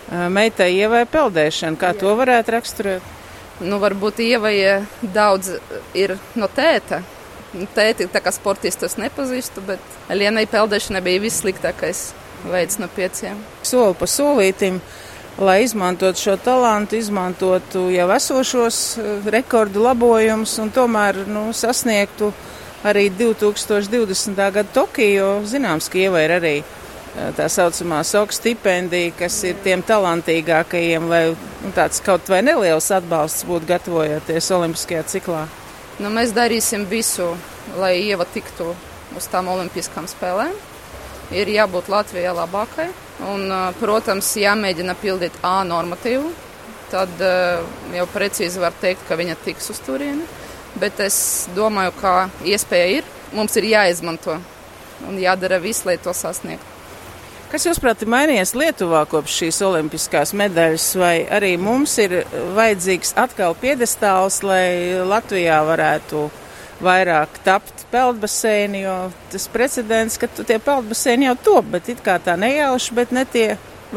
meitai 0.10 0.72
ievai 0.78 1.06
peldēšana. 1.10 1.80
Kā 1.80 1.94
to 1.98 2.14
varētu 2.18 2.56
raksturot? 2.56 3.16
Nu, 3.60 3.80
varbūt 3.82 4.22
ievai 4.24 4.56
daudz 5.02 5.58
ir 5.98 6.16
no 6.40 6.48
tēta. 6.48 7.02
Tēti 7.76 8.06
tā 8.14 8.22
kā 8.22 8.32
sportistus 8.32 8.96
nepazīstu, 9.02 9.64
bet 9.66 9.82
Lienai 10.14 10.46
peldēšana 10.50 11.02
bija 11.02 11.24
vissliktākais 11.24 12.12
veids 12.46 12.78
no 12.80 12.88
pieciem. 12.94 13.40
Soli 13.66 13.98
pa 13.98 14.08
solītim, 14.08 14.78
lai 15.42 15.64
izmantotu 15.66 16.22
šo 16.22 16.38
talantu, 16.46 17.00
izmantotu 17.00 17.88
jau 17.92 18.08
esošos 18.16 18.80
rekordu 19.34 19.84
labojumus 19.84 20.56
un 20.62 20.72
tomēr 20.72 21.24
nu, 21.28 21.50
sasniegtu 21.58 22.32
arī 22.88 23.10
2020. 23.12 24.38
gada 24.38 24.68
Tokiju, 24.74 25.40
zināms, 25.50 25.90
ka 25.92 26.00
ievai 26.00 26.28
ir 26.30 26.36
arī 26.38 26.56
tā 27.38 27.48
saucamā 27.52 28.02
SOK 28.06 28.34
stipendija, 28.36 29.14
kas 29.20 29.38
ir 29.48 29.58
tiem 29.64 29.84
talantīgākajiem, 29.86 31.08
lai 31.10 31.24
nu, 31.34 31.72
tāds 31.76 32.02
kaut 32.06 32.30
vai 32.32 32.42
neliels 32.46 32.90
atbalsts 32.96 33.48
būtu 33.50 33.70
gatavojoties 33.70 34.52
Olimpiskajā 34.56 35.04
ciklā? 35.10 35.46
Nu, 36.00 36.12
mēs 36.14 36.32
darīsim 36.36 36.86
visu, 36.90 37.34
lai 37.80 37.98
Ieva 38.06 38.28
tiktu 38.30 38.72
uz 39.18 39.28
tām 39.32 39.50
Olimpiskām 39.52 40.08
spēlēm. 40.08 40.54
Ir 41.36 41.52
jābūt 41.54 41.92
Latvijai 41.92 42.32
labākai 42.34 42.88
un, 43.30 43.50
protams, 43.82 44.32
jāmēģina 44.40 44.96
pildīt 45.02 45.36
A 45.46 45.60
normatīvu. 45.68 46.32
Tad 46.90 47.22
jau 47.94 48.08
precīzi 48.10 48.62
var 48.62 48.74
teikt, 48.82 49.04
ka 49.06 49.18
viņa 49.20 49.38
tiks 49.44 49.70
uz 49.76 49.82
turieni. 49.86 50.26
Bet 50.80 51.02
es 51.04 51.20
domāju, 51.54 51.94
ka 52.00 52.16
iespēja 52.48 53.00
ir. 53.00 53.14
Mums 53.36 53.60
ir 53.62 53.70
jāizmanto 53.70 54.40
un 55.06 55.22
jādara 55.22 55.60
viss, 55.62 55.86
lai 55.86 56.00
to 56.02 56.14
sasniegtu. 56.16 56.79
Kas, 57.50 57.64
jūsuprāt, 57.66 58.04
ir 58.06 58.10
mainījies 58.14 58.52
Lietuvā 58.54 59.00
kopš 59.10 59.40
šīs 59.40 59.58
olimpiskās 59.66 60.36
medaļas, 60.38 60.84
vai 61.02 61.16
arī 61.34 61.56
mums 61.58 61.96
ir 61.98 62.20
vajadzīgs 62.54 63.16
atkal 63.18 63.56
piedestāls, 63.58 64.44
lai 64.46 65.00
Latvijā 65.10 65.58
varētu 65.66 66.28
vairāk 66.86 67.42
tapt 67.48 67.88
peldbaseini, 67.90 68.84
jo 68.84 68.94
tas 69.34 69.50
precedents, 69.50 70.20
ka 70.22 70.30
tie 70.38 70.60
peldbaseini 70.62 71.26
jau 71.32 71.36
top, 71.50 71.74
bet 71.74 71.90
it 71.90 72.06
kā 72.06 72.20
tā 72.22 72.38
nejauši, 72.38 72.96
bet 73.02 73.18
ne 73.18 73.26
tie 73.26 73.48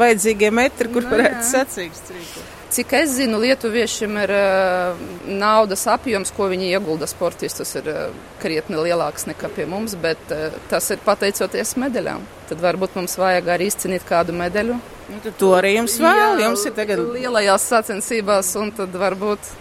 vajadzīgie 0.01 0.49
metri, 0.49 0.89
kur 0.89 1.05
no, 1.05 1.11
nu 1.11 1.19
varētu 1.19 1.45
sacīkst 1.53 2.13
rīkot. 2.15 2.62
Cik 2.73 2.93
es 2.97 3.11
zinu, 3.19 3.37
lietuviešiem 3.37 4.15
ir 4.23 4.31
uh, 4.33 5.01
naudas 5.29 5.83
apjoms, 5.93 6.31
ko 6.33 6.47
viņi 6.49 6.71
ieguldīja 6.73 7.11
sportistus, 7.11 7.69
ir 7.77 7.89
uh, 7.91 8.05
krietni 8.41 8.79
lielāks 8.81 9.27
nekā 9.29 9.51
pie 9.53 9.67
mums, 9.69 9.93
bet 10.01 10.31
uh, 10.33 10.55
tas 10.71 10.87
ir 10.89 11.03
pateicoties 11.05 11.75
medaļām. 11.83 12.23
Tad 12.49 12.63
varbūt 12.63 12.95
mums 12.97 13.13
vajag 13.21 13.51
arī 13.53 13.67
izcīnīt 13.69 14.07
kādu 14.09 14.33
medaļu. 14.39 14.79
Nu, 15.11 15.19
to 15.37 15.51
arī 15.53 15.75
jums 15.75 15.99
vēl, 16.01 16.17
Jā, 16.17 16.47
jums 16.47 16.63
ir 16.65 16.73
tagad 16.73 17.03
lielajās 17.13 17.67
sacensībās, 17.75 18.49
un 18.57 18.73
tad 18.79 18.97
varbūt 18.97 19.51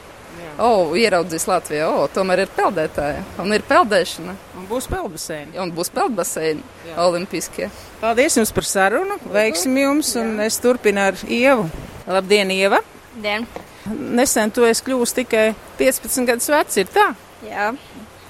oh, 0.57 0.95
ieraudzījis 0.97 1.47
Latviju, 1.51 1.85
o, 1.91 2.07
oh, 2.07 2.09
tomēr 2.17 2.47
ir 2.47 2.55
peldētāja 2.57 3.21
un 3.45 3.53
ir 3.53 3.67
peldēšana. 3.69 4.39
Un 4.57 4.71
būs 4.71 4.89
peldbaseini. 4.89 5.59
Un 5.61 5.75
būs 5.77 5.93
peldbaseini 5.93 6.97
olimpiskie. 6.97 7.69
Paldies 8.01 8.41
jums 8.41 8.57
par 8.57 8.69
sarunu, 8.73 9.21
veiksim 9.37 9.77
jums, 9.83 10.15
un 10.21 10.41
es 10.49 10.57
turpinu 10.65 11.11
ar 11.11 11.21
Ievu. 11.29 11.69
Labdien, 12.09 12.51
Ieva! 12.57 12.81
Dien! 13.21 13.47
Nesen 14.17 14.53
tu 14.55 14.65
esi 14.65 14.85
kļūst 14.87 15.19
tikai 15.21 15.47
15 15.79 16.29
gadus 16.29 16.49
vecs, 16.53 16.79
ir 16.81 16.91
tā? 16.93 17.11
Jā. 17.45 17.73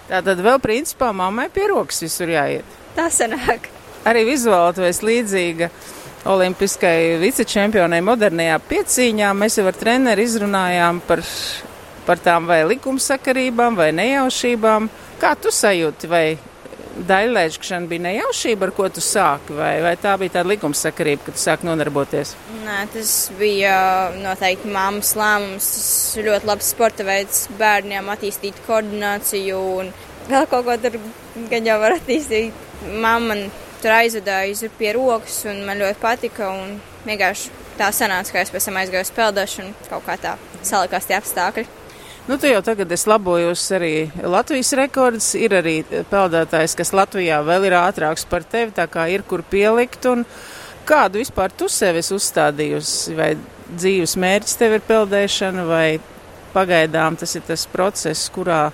Tā 0.08 0.20
tad 0.24 0.40
vēl 0.42 0.58
principā 0.62 1.12
mammai 1.14 1.48
pie 1.52 1.68
rokas 1.70 2.02
visur 2.02 2.32
jāiet. 2.32 2.78
Tā 2.96 3.06
sanāk. 3.12 3.68
Arī 4.08 4.24
vizuāli 4.26 4.74
tu 4.76 4.86
esi 4.86 5.06
līdzīga 5.06 5.68
olimpiskai 6.32 7.18
vicečempionai 7.22 8.00
modernajā 8.04 8.58
piecīņā. 8.68 9.30
Mēs 9.38 9.58
jau 9.58 9.66
ar 9.70 9.78
treneri 9.78 10.26
izrunājām 10.26 11.02
par, 11.06 11.22
par 12.06 12.22
tām 12.22 12.48
vai 12.50 12.62
likumsakarībām 12.72 13.78
vai 13.78 13.90
nejaušībām. 13.94 14.88
Kā 15.22 15.36
tu 15.38 15.54
sajūti, 15.54 16.10
vai 16.10 16.26
daļlēšana 17.06 17.88
bija 17.90 18.04
nejaušība, 18.06 18.68
ar 18.68 18.72
ko 18.76 18.88
tu 18.92 19.02
sāki, 19.04 19.56
vai, 19.56 19.72
vai 19.84 19.94
tā 20.00 20.14
bija 20.20 20.38
tāda 20.38 20.52
likumsakarība, 20.52 21.26
ka 21.26 21.34
tu 21.36 21.42
sāki 21.42 21.68
nodarboties? 21.68 22.34
Nē, 22.62 22.78
tas 22.94 23.14
bija 23.38 23.74
noteikti 24.18 24.70
mammas 24.72 25.14
lēmums. 25.18 25.72
Tas 25.76 26.22
ļoti 26.28 26.50
labs 26.50 26.70
sporta 26.74 27.06
veids 27.06 27.46
bērniem 27.58 28.10
attīstīt 28.12 28.60
koordināciju 28.68 29.64
un 29.82 29.92
vēl 30.30 30.46
kaut 30.50 30.68
ko 30.68 30.78
tur, 30.84 31.00
gan 31.50 31.68
jau 31.68 31.80
var 31.82 31.96
attīstīt. 31.98 32.64
Mamma 33.02 33.38
tur 33.82 33.94
aizvedāja 33.96 34.70
pie 34.78 34.94
rokas 34.96 35.42
un 35.50 35.62
man 35.66 35.80
ļoti 35.82 36.02
patika 36.02 36.50
un 36.54 36.78
vienkārši 37.06 37.60
tā 37.78 37.90
sanāca, 37.94 38.34
ka 38.34 38.42
es 38.42 38.52
pēc 38.52 38.68
tam 38.68 38.80
aizgāju 38.80 39.06
uz 39.06 39.14
peldēšanu, 39.16 39.76
kaut 39.90 40.04
kā 40.06 40.18
tā 40.20 40.36
salikās 40.62 41.08
tie 41.08 41.16
apstākļi. 41.18 41.81
Nu, 42.28 42.36
tu 42.38 42.46
jau 42.46 42.60
tagad 42.62 42.92
esi 42.94 43.08
labojos 43.10 43.64
arī 43.74 43.94
Latvijas 44.22 44.68
rekords. 44.78 45.32
Ir 45.34 45.56
arī 45.58 45.80
peldētājs, 46.10 46.76
kas 46.78 46.94
Latvijā 46.94 47.40
vēl 47.42 47.66
ir 47.66 47.74
ātrāks 47.80 48.22
par 48.30 48.46
tevi, 48.46 48.70
tā 48.76 48.86
kā 48.86 49.08
ir 49.10 49.24
kur 49.26 49.42
pielikt. 49.42 50.06
Un 50.06 50.22
kādu 50.86 51.18
vispār 51.18 51.50
tu 51.50 51.66
sev 51.66 51.98
esi 51.98 52.14
uzstādījusi? 52.14 53.16
Vai 53.18 53.32
dzīves 53.72 54.14
mērķis 54.22 54.54
tev 54.60 54.76
ir 54.78 54.86
peldēšana, 54.86 55.66
vai 55.66 55.86
pagaidām 56.54 57.18
tas 57.18 57.34
ir 57.34 57.42
tas 57.48 57.66
process, 57.72 58.30
kurā 58.30 58.68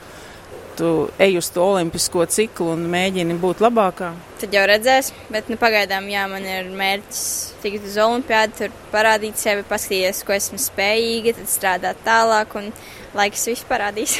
tu 0.76 1.08
ej 1.18 1.40
uz 1.40 1.48
to 1.50 1.64
olimpisko 1.64 2.28
ciklu 2.28 2.74
un 2.76 2.84
mēģini 2.92 3.38
būt 3.40 3.64
labākā? 3.64 4.12
Tad 4.44 4.52
jau 4.54 4.68
redzēs, 4.68 5.08
bet 5.32 5.48
nu, 5.48 5.56
pagaidām 5.58 6.06
jā, 6.12 6.28
man 6.30 6.44
ir 6.44 6.68
mērķis 6.76 7.24
tikt 7.64 7.88
uz 7.88 7.96
olimpiādu, 8.04 8.60
tur 8.60 8.78
parādīt 8.92 9.40
sevi, 9.40 9.64
paskatīties, 9.66 10.22
ko 10.28 10.36
esmu 10.36 10.60
spējīga, 10.62 11.38
tad 11.40 11.50
strādāt 11.56 12.06
tālāk. 12.06 12.54
Un, 12.60 12.70
laiks 13.16 13.46
viss 13.48 13.66
parādīs. 13.68 14.18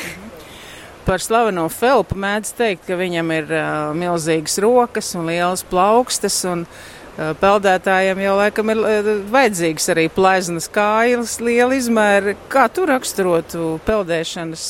Par 1.08 1.22
slaveno 1.24 1.64
Felpu 1.72 2.18
mēdz 2.20 2.52
teikt, 2.52 2.84
ka 2.84 2.96
viņam 3.00 3.30
ir 3.32 3.46
uh, 3.48 3.66
milzīgas 3.96 4.58
rokas 4.60 5.14
un 5.16 5.30
lielas 5.30 5.62
plaukstas. 5.64 6.36
Un, 6.44 6.66
uh, 6.66 7.30
Peldētājiem 7.40 8.20
jau 8.20 8.34
laikam 8.36 8.72
ir 8.74 8.82
uh, 8.82 9.08
vajadzīgs 9.32 9.88
arī 9.94 10.04
pleznas 10.12 10.68
kājas, 10.72 11.38
liela 11.40 11.78
izmēra. 11.78 12.34
Kā 12.52 12.66
tu 12.68 12.84
raksturotu 12.88 13.78
peldēšanas, 13.88 14.66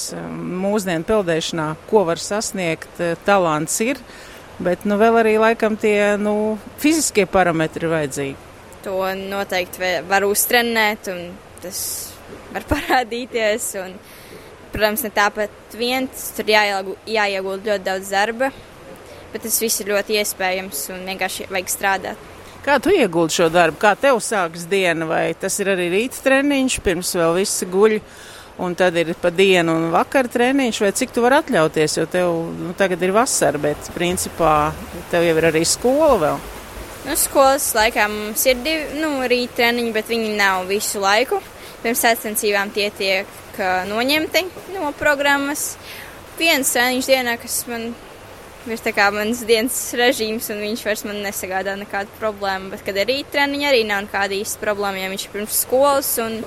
mūsdienu 0.63 1.09
peldēšanā, 1.09 1.73
ko 1.91 2.05
var 2.07 2.23
sasniegt, 2.23 3.03
talants 3.27 3.81
ir, 3.83 3.99
bet 4.63 4.87
nu 4.87 4.95
vēl 5.01 5.19
arī 5.25 5.35
laikam 5.43 5.75
tie 5.75 6.15
nu, 6.23 6.55
fiziskie 6.79 7.27
parametri 7.27 7.83
ir 7.83 7.97
vajadzīgi. 7.97 8.39
To 8.87 9.01
noteikti 9.19 9.91
var 10.07 10.23
uztrenēt 10.29 11.11
un 11.11 11.27
tas 11.59 12.08
var 12.55 12.67
parādīties. 12.71 13.69
Un, 13.83 13.95
protams, 14.73 15.05
ne 15.07 15.13
tāpat 15.15 15.77
viens, 15.79 16.31
tur 16.37 16.49
jāiegulda 16.49 17.73
ļoti 17.73 17.85
daudz 17.87 18.11
darba, 18.13 18.51
bet 19.33 19.45
tas 19.45 19.61
viss 19.63 19.83
ir 19.83 19.93
ļoti 19.95 20.19
iespējams 20.21 20.89
un 20.95 21.07
vienkārši 21.09 21.49
vajag 21.53 21.73
strādāt. 21.73 22.27
Kā 22.69 22.77
tu 22.83 22.93
ieguldi 22.93 23.39
šo 23.39 23.47
darbu? 23.49 23.79
Kā 23.81 23.95
tev 23.97 24.19
sākas 24.21 24.67
diena? 24.69 25.07
Vai 25.09 25.31
tas 25.41 25.55
ir 25.63 25.71
arī 25.73 25.87
rīta 25.93 26.21
treniņš, 26.25 26.81
pirms 26.85 27.15
vēl 27.17 27.39
viss 27.39 27.65
guļ, 27.71 27.95
un 28.61 28.75
tad 28.77 28.99
ir 28.99 29.15
pa 29.23 29.31
dienu 29.33 29.77
un 29.79 29.87
vakar 29.95 30.29
treniņš, 30.29 30.81
vai 30.85 30.93
cik 31.01 31.15
tu 31.15 31.25
vari 31.25 31.39
atļauties, 31.39 31.97
jo 32.01 32.07
tev 32.11 32.35
nu, 32.59 32.75
tagad 32.77 33.03
ir 33.07 33.15
vasara, 33.17 33.61
bet 33.63 33.89
principā 33.95 34.75
tev 35.13 35.25
jau 35.25 35.37
ir 35.39 35.49
arī 35.49 35.65
skola 35.69 36.19
vēl. 36.25 36.43
Nu, 37.07 37.15
skolas 37.17 37.71
laikā 37.79 38.09
mums 38.13 38.43
ir 38.51 38.59
divi 38.61 38.99
nu, 39.01 39.15
rīta 39.31 39.63
treniņi, 39.63 39.95
bet 39.95 40.11
viņi 40.13 40.35
nav 40.37 40.67
visu 40.69 41.01
laiku. 41.01 41.41
Pirms 41.83 42.03
sacensībām 42.03 42.73
tie 42.75 42.89
tiek 42.91 43.59
noņemti 43.89 44.45
no 44.75 44.91
programmas. 44.99 45.73
Viens 46.39 46.71
treniņš 46.75 47.09
dienā, 47.11 47.35
kas 47.43 47.61
man 47.71 47.91
ir 48.69 48.83
tā 48.83 48.93
kā 48.95 49.09
mans 49.15 49.41
dienas 49.47 49.77
režīms, 49.99 50.51
un 50.53 50.63
viņš 50.63 50.85
vairs 50.87 51.05
man 51.09 51.23
nesagādā 51.25 51.75
nekādu 51.79 52.13
problēmu. 52.21 52.73
Bet, 52.75 52.85
kad 52.87 52.99
ir 52.99 53.09
rīt 53.11 53.31
treniņi, 53.35 53.67
arī 53.71 53.83
nav 53.89 54.05
nekāda 54.07 54.37
īsta 54.37 54.63
problēma, 54.63 55.01
ja 55.03 55.11
viņš 55.13 55.27
ir 55.27 55.35
pirms 55.35 55.63
skolas 55.65 56.13
un 56.23 56.41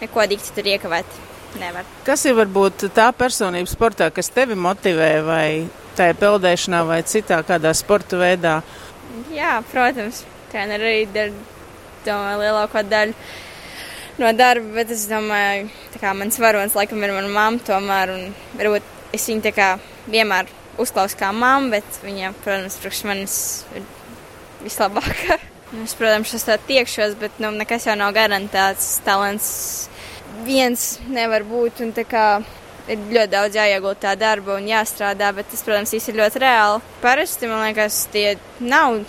neko 0.00 0.26
dikti 0.30 0.54
tur 0.56 0.70
iekavēt 0.74 1.18
nevar. 1.60 1.86
Kas 2.06 2.24
ir 2.26 2.36
varbūt 2.38 2.88
tā 2.96 3.10
personība 3.16 3.70
sportā, 3.70 4.10
kas 4.14 4.32
tevi 4.34 4.58
motivē 4.58 5.10
vai 5.26 5.46
tajā 5.98 6.16
peldēšanā 6.18 6.82
vai 6.88 7.02
citā 7.06 7.40
kādā 7.46 7.74
sporta 7.76 8.18
veidā? 8.18 8.58
Jā, 9.34 9.58
protams, 9.70 10.24
treneri 10.50 10.90
arī 10.90 11.28
dara 12.04 12.38
lielāko 12.40 12.82
daļu 12.90 13.14
no 14.18 14.32
darba, 14.36 14.74
bet 14.78 14.92
es 14.94 15.06
domāju, 15.10 15.68
ka 16.00 16.12
mans 16.16 16.38
varonis 16.40 16.76
laikam 16.78 17.02
ir 17.02 17.14
mana 17.16 17.30
mamma 17.32 17.64
tomēr, 17.66 18.14
un 18.14 18.34
varbūt 18.58 19.14
es 19.14 19.26
viņu 19.30 19.54
vienmēr 20.10 20.50
uzklausu 20.78 21.18
kā 21.18 21.30
mamma, 21.32 21.78
bet 21.78 22.02
viņa, 22.04 22.34
protams, 22.44 22.78
priekš 22.82 23.02
manis 23.08 23.36
ir 23.76 23.86
vislabākā. 24.64 25.38
Es, 25.82 25.94
protams, 25.98 26.30
es 26.36 26.44
tā 26.46 26.54
tiekšos, 26.68 27.16
bet 27.18 27.40
nu, 27.42 27.50
nekas 27.58 27.88
jau 27.88 27.96
nav 27.98 28.12
garantēts. 28.14 29.00
Talants 29.02 29.48
viens 30.46 30.84
nevar 31.10 31.42
būt, 31.48 31.80
un 31.82 31.90
kā 32.06 32.26
ir 32.90 33.00
ļoti 33.00 33.32
daudz 33.32 33.58
jāiegūt 33.58 34.02
tā 34.04 34.12
darba 34.20 34.58
un 34.58 34.68
jāstrādā, 34.68 35.32
bet 35.34 35.50
tas, 35.50 35.64
protams, 35.66 35.94
ir 35.96 36.20
ļoti 36.20 36.42
reāli. 36.44 36.84
Parasti, 37.02 37.50
man 37.50 37.64
liekas, 37.64 38.04
tie 38.12 38.36
nav 38.62 39.00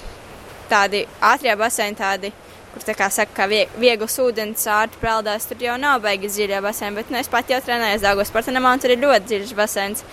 tādi 0.72 1.04
ātrie 1.22 1.54
baseini, 1.60 2.00
tādi 2.00 2.34
kur 2.76 2.84
tā 2.84 2.96
kā 2.98 3.08
saka, 3.14 3.32
ka 3.38 3.48
viegls 3.80 4.18
ūdens 4.20 4.68
ārti 4.68 5.00
peldās, 5.00 5.48
tur 5.48 5.62
jau 5.64 5.78
nav 5.80 6.02
baigi 6.04 6.28
dziļa 6.32 6.62
basēna, 6.66 7.00
bet 7.00 7.12
nu, 7.14 7.20
es 7.22 7.32
pat 7.32 7.50
jau 7.52 7.62
trenējos 7.64 8.04
Dāngos 8.04 8.34
Partenamā, 8.36 8.74
un 8.76 8.84
tur 8.84 8.92
ir 8.92 9.04
ļoti 9.04 9.32
dziļš 9.32 9.54
basēns. 9.56 10.04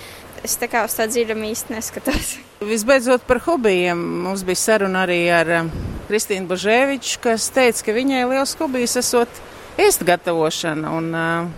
Es 0.42 0.57
tā 0.59 0.66
kā 0.70 0.83
uz 0.87 0.94
tā 0.98 1.07
dziļumu 1.11 1.51
īsti 1.53 1.75
neskatos. 1.75 2.37
Visbeidzot 2.72 3.27
par 3.27 3.42
hobijiem. 3.44 3.98
Mums 4.25 4.42
bija 4.46 4.59
saruna 4.59 5.05
arī 5.07 5.20
ar 5.35 5.51
um, 5.61 5.72
Kristīnu 6.09 6.51
Božēviču, 6.51 7.18
kas 7.22 7.51
teica, 7.55 7.87
ka 7.87 7.94
viņai 7.94 8.25
liels 8.31 8.55
hobijs 8.59 8.96
esot 8.98 9.42
ēst 9.83 10.03
gatavošana 10.07 10.94
un 10.98 11.11
uh, 11.14 11.51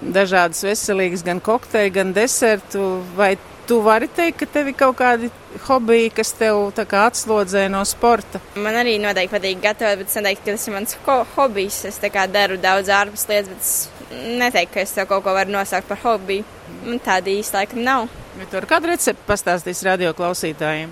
dažādas 0.00 0.64
veselīgas 0.64 1.24
gan 1.24 1.40
kokteļi, 1.44 1.92
gan 1.96 2.12
desertu. 2.16 2.88
Vai 3.16 3.34
Tu 3.70 3.76
vari 3.78 4.08
teikt, 4.10 4.40
ka 4.40 4.46
tev 4.50 4.66
ir 4.66 4.74
kaut 4.74 4.96
kādi 4.98 5.28
hobiji, 5.68 6.08
kas 6.10 6.32
tev 6.34 6.72
atslodzē 6.74 7.68
no 7.70 7.84
sporta? 7.86 8.40
Man 8.58 8.74
arī 8.74 8.96
noteikti 8.98 9.30
patīk 9.30 9.60
gatavot, 9.62 10.00
bet 10.02 10.10
ka 10.10 10.48
tas 10.48 10.66
ir 10.66 10.74
mans 10.74 10.96
ho 11.04 11.16
hobijs. 11.36 11.84
Es 11.86 12.00
daru 12.34 12.58
daudz 12.58 12.90
ārpus 12.90 13.28
lietas, 13.30 13.70
bet 14.00 14.18
neteiktu, 14.42 14.74
ka 14.74 14.80
es 14.82 14.96
tev 14.96 15.06
kaut 15.06 15.22
ko 15.22 15.36
varu 15.38 15.54
nosaukt 15.54 15.86
par 15.86 16.02
hobiju. 16.02 16.42
Man 16.82 16.98
tāda 16.98 17.30
īsta 17.30 17.60
laikam 17.60 17.84
nav. 17.86 18.08
Bet 18.40 18.50
tur 18.50 18.66
kādu 18.66 18.90
recepti 18.90 19.22
pastāstīs 19.30 19.84
radio 19.86 20.10
klausītājiem? 20.18 20.90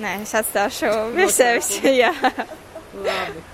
Nē, 0.00 0.22
es 0.24 0.32
atstāšu 0.32 0.96
pie 1.18 1.28
sevis. 1.28 1.74
Labi. 3.04 3.44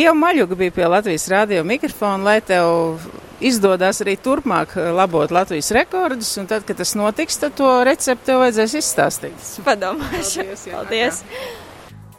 Jau 0.00 0.16
maļuga 0.16 0.56
bija 0.56 0.78
pie 0.80 0.88
Latvijas 0.88 1.28
radio 1.28 1.60
mikrofona, 1.60 2.24
lai 2.24 2.40
tev 2.40 3.04
izdodas 3.40 4.02
arī 4.04 4.16
turpmāk 4.22 4.76
eh, 4.76 4.90
labot 4.94 5.32
Latvijas 5.34 5.70
rekordus, 5.76 6.34
un 6.40 6.50
tad, 6.50 6.66
kad 6.68 6.80
tas 6.80 6.94
notiks, 6.98 7.40
tad 7.42 7.56
to 7.58 7.70
recepti 7.88 8.36
vajadzēs 8.38 8.78
izstāstīt. 8.82 9.48
Padomāšu. 9.66 10.44
Paldies! 10.44 10.68
Paldies. 10.72 11.24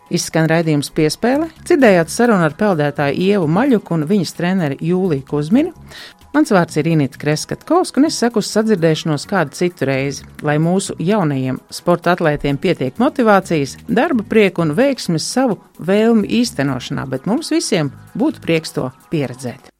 Izskan 0.09 0.47
raidījums 0.49 0.89
piespēle, 0.93 1.51
dzirdējāt 1.61 2.09
sarunu 2.09 2.47
ar 2.47 2.55
peldētāju 2.57 3.19
Ievu 3.29 3.49
Maļuku 3.53 3.93
un 3.93 4.07
viņas 4.09 4.33
treneri 4.39 4.79
Jūliju 4.81 5.27
Kuzminu. 5.29 5.73
Mans 6.33 6.51
vārds 6.53 6.77
ir 6.77 6.85
Inita 6.89 7.17
Kreskatkovs, 7.17 7.91
un 7.97 8.05
es 8.05 8.17
saku 8.21 8.41
sadzirdēšanos 8.45 9.25
kādu 9.29 9.57
citu 9.57 9.87
reizi, 9.89 10.27
lai 10.45 10.59
mūsu 10.61 10.93
jaunajiem 11.01 11.57
sporta 11.73 12.13
atlētiem 12.13 12.59
pietiek 12.61 13.01
motivācijas, 13.01 13.79
darba 13.89 14.25
prieku 14.29 14.65
un 14.65 14.75
veiksmes 14.77 15.25
savu 15.25 15.57
vēlmi 15.81 16.29
īstenošanā, 16.41 17.09
bet 17.09 17.25
mums 17.29 17.49
visiem 17.53 17.89
būtu 18.17 18.45
prieks 18.45 18.77
to 18.77 18.91
pieredzēt. 19.09 19.78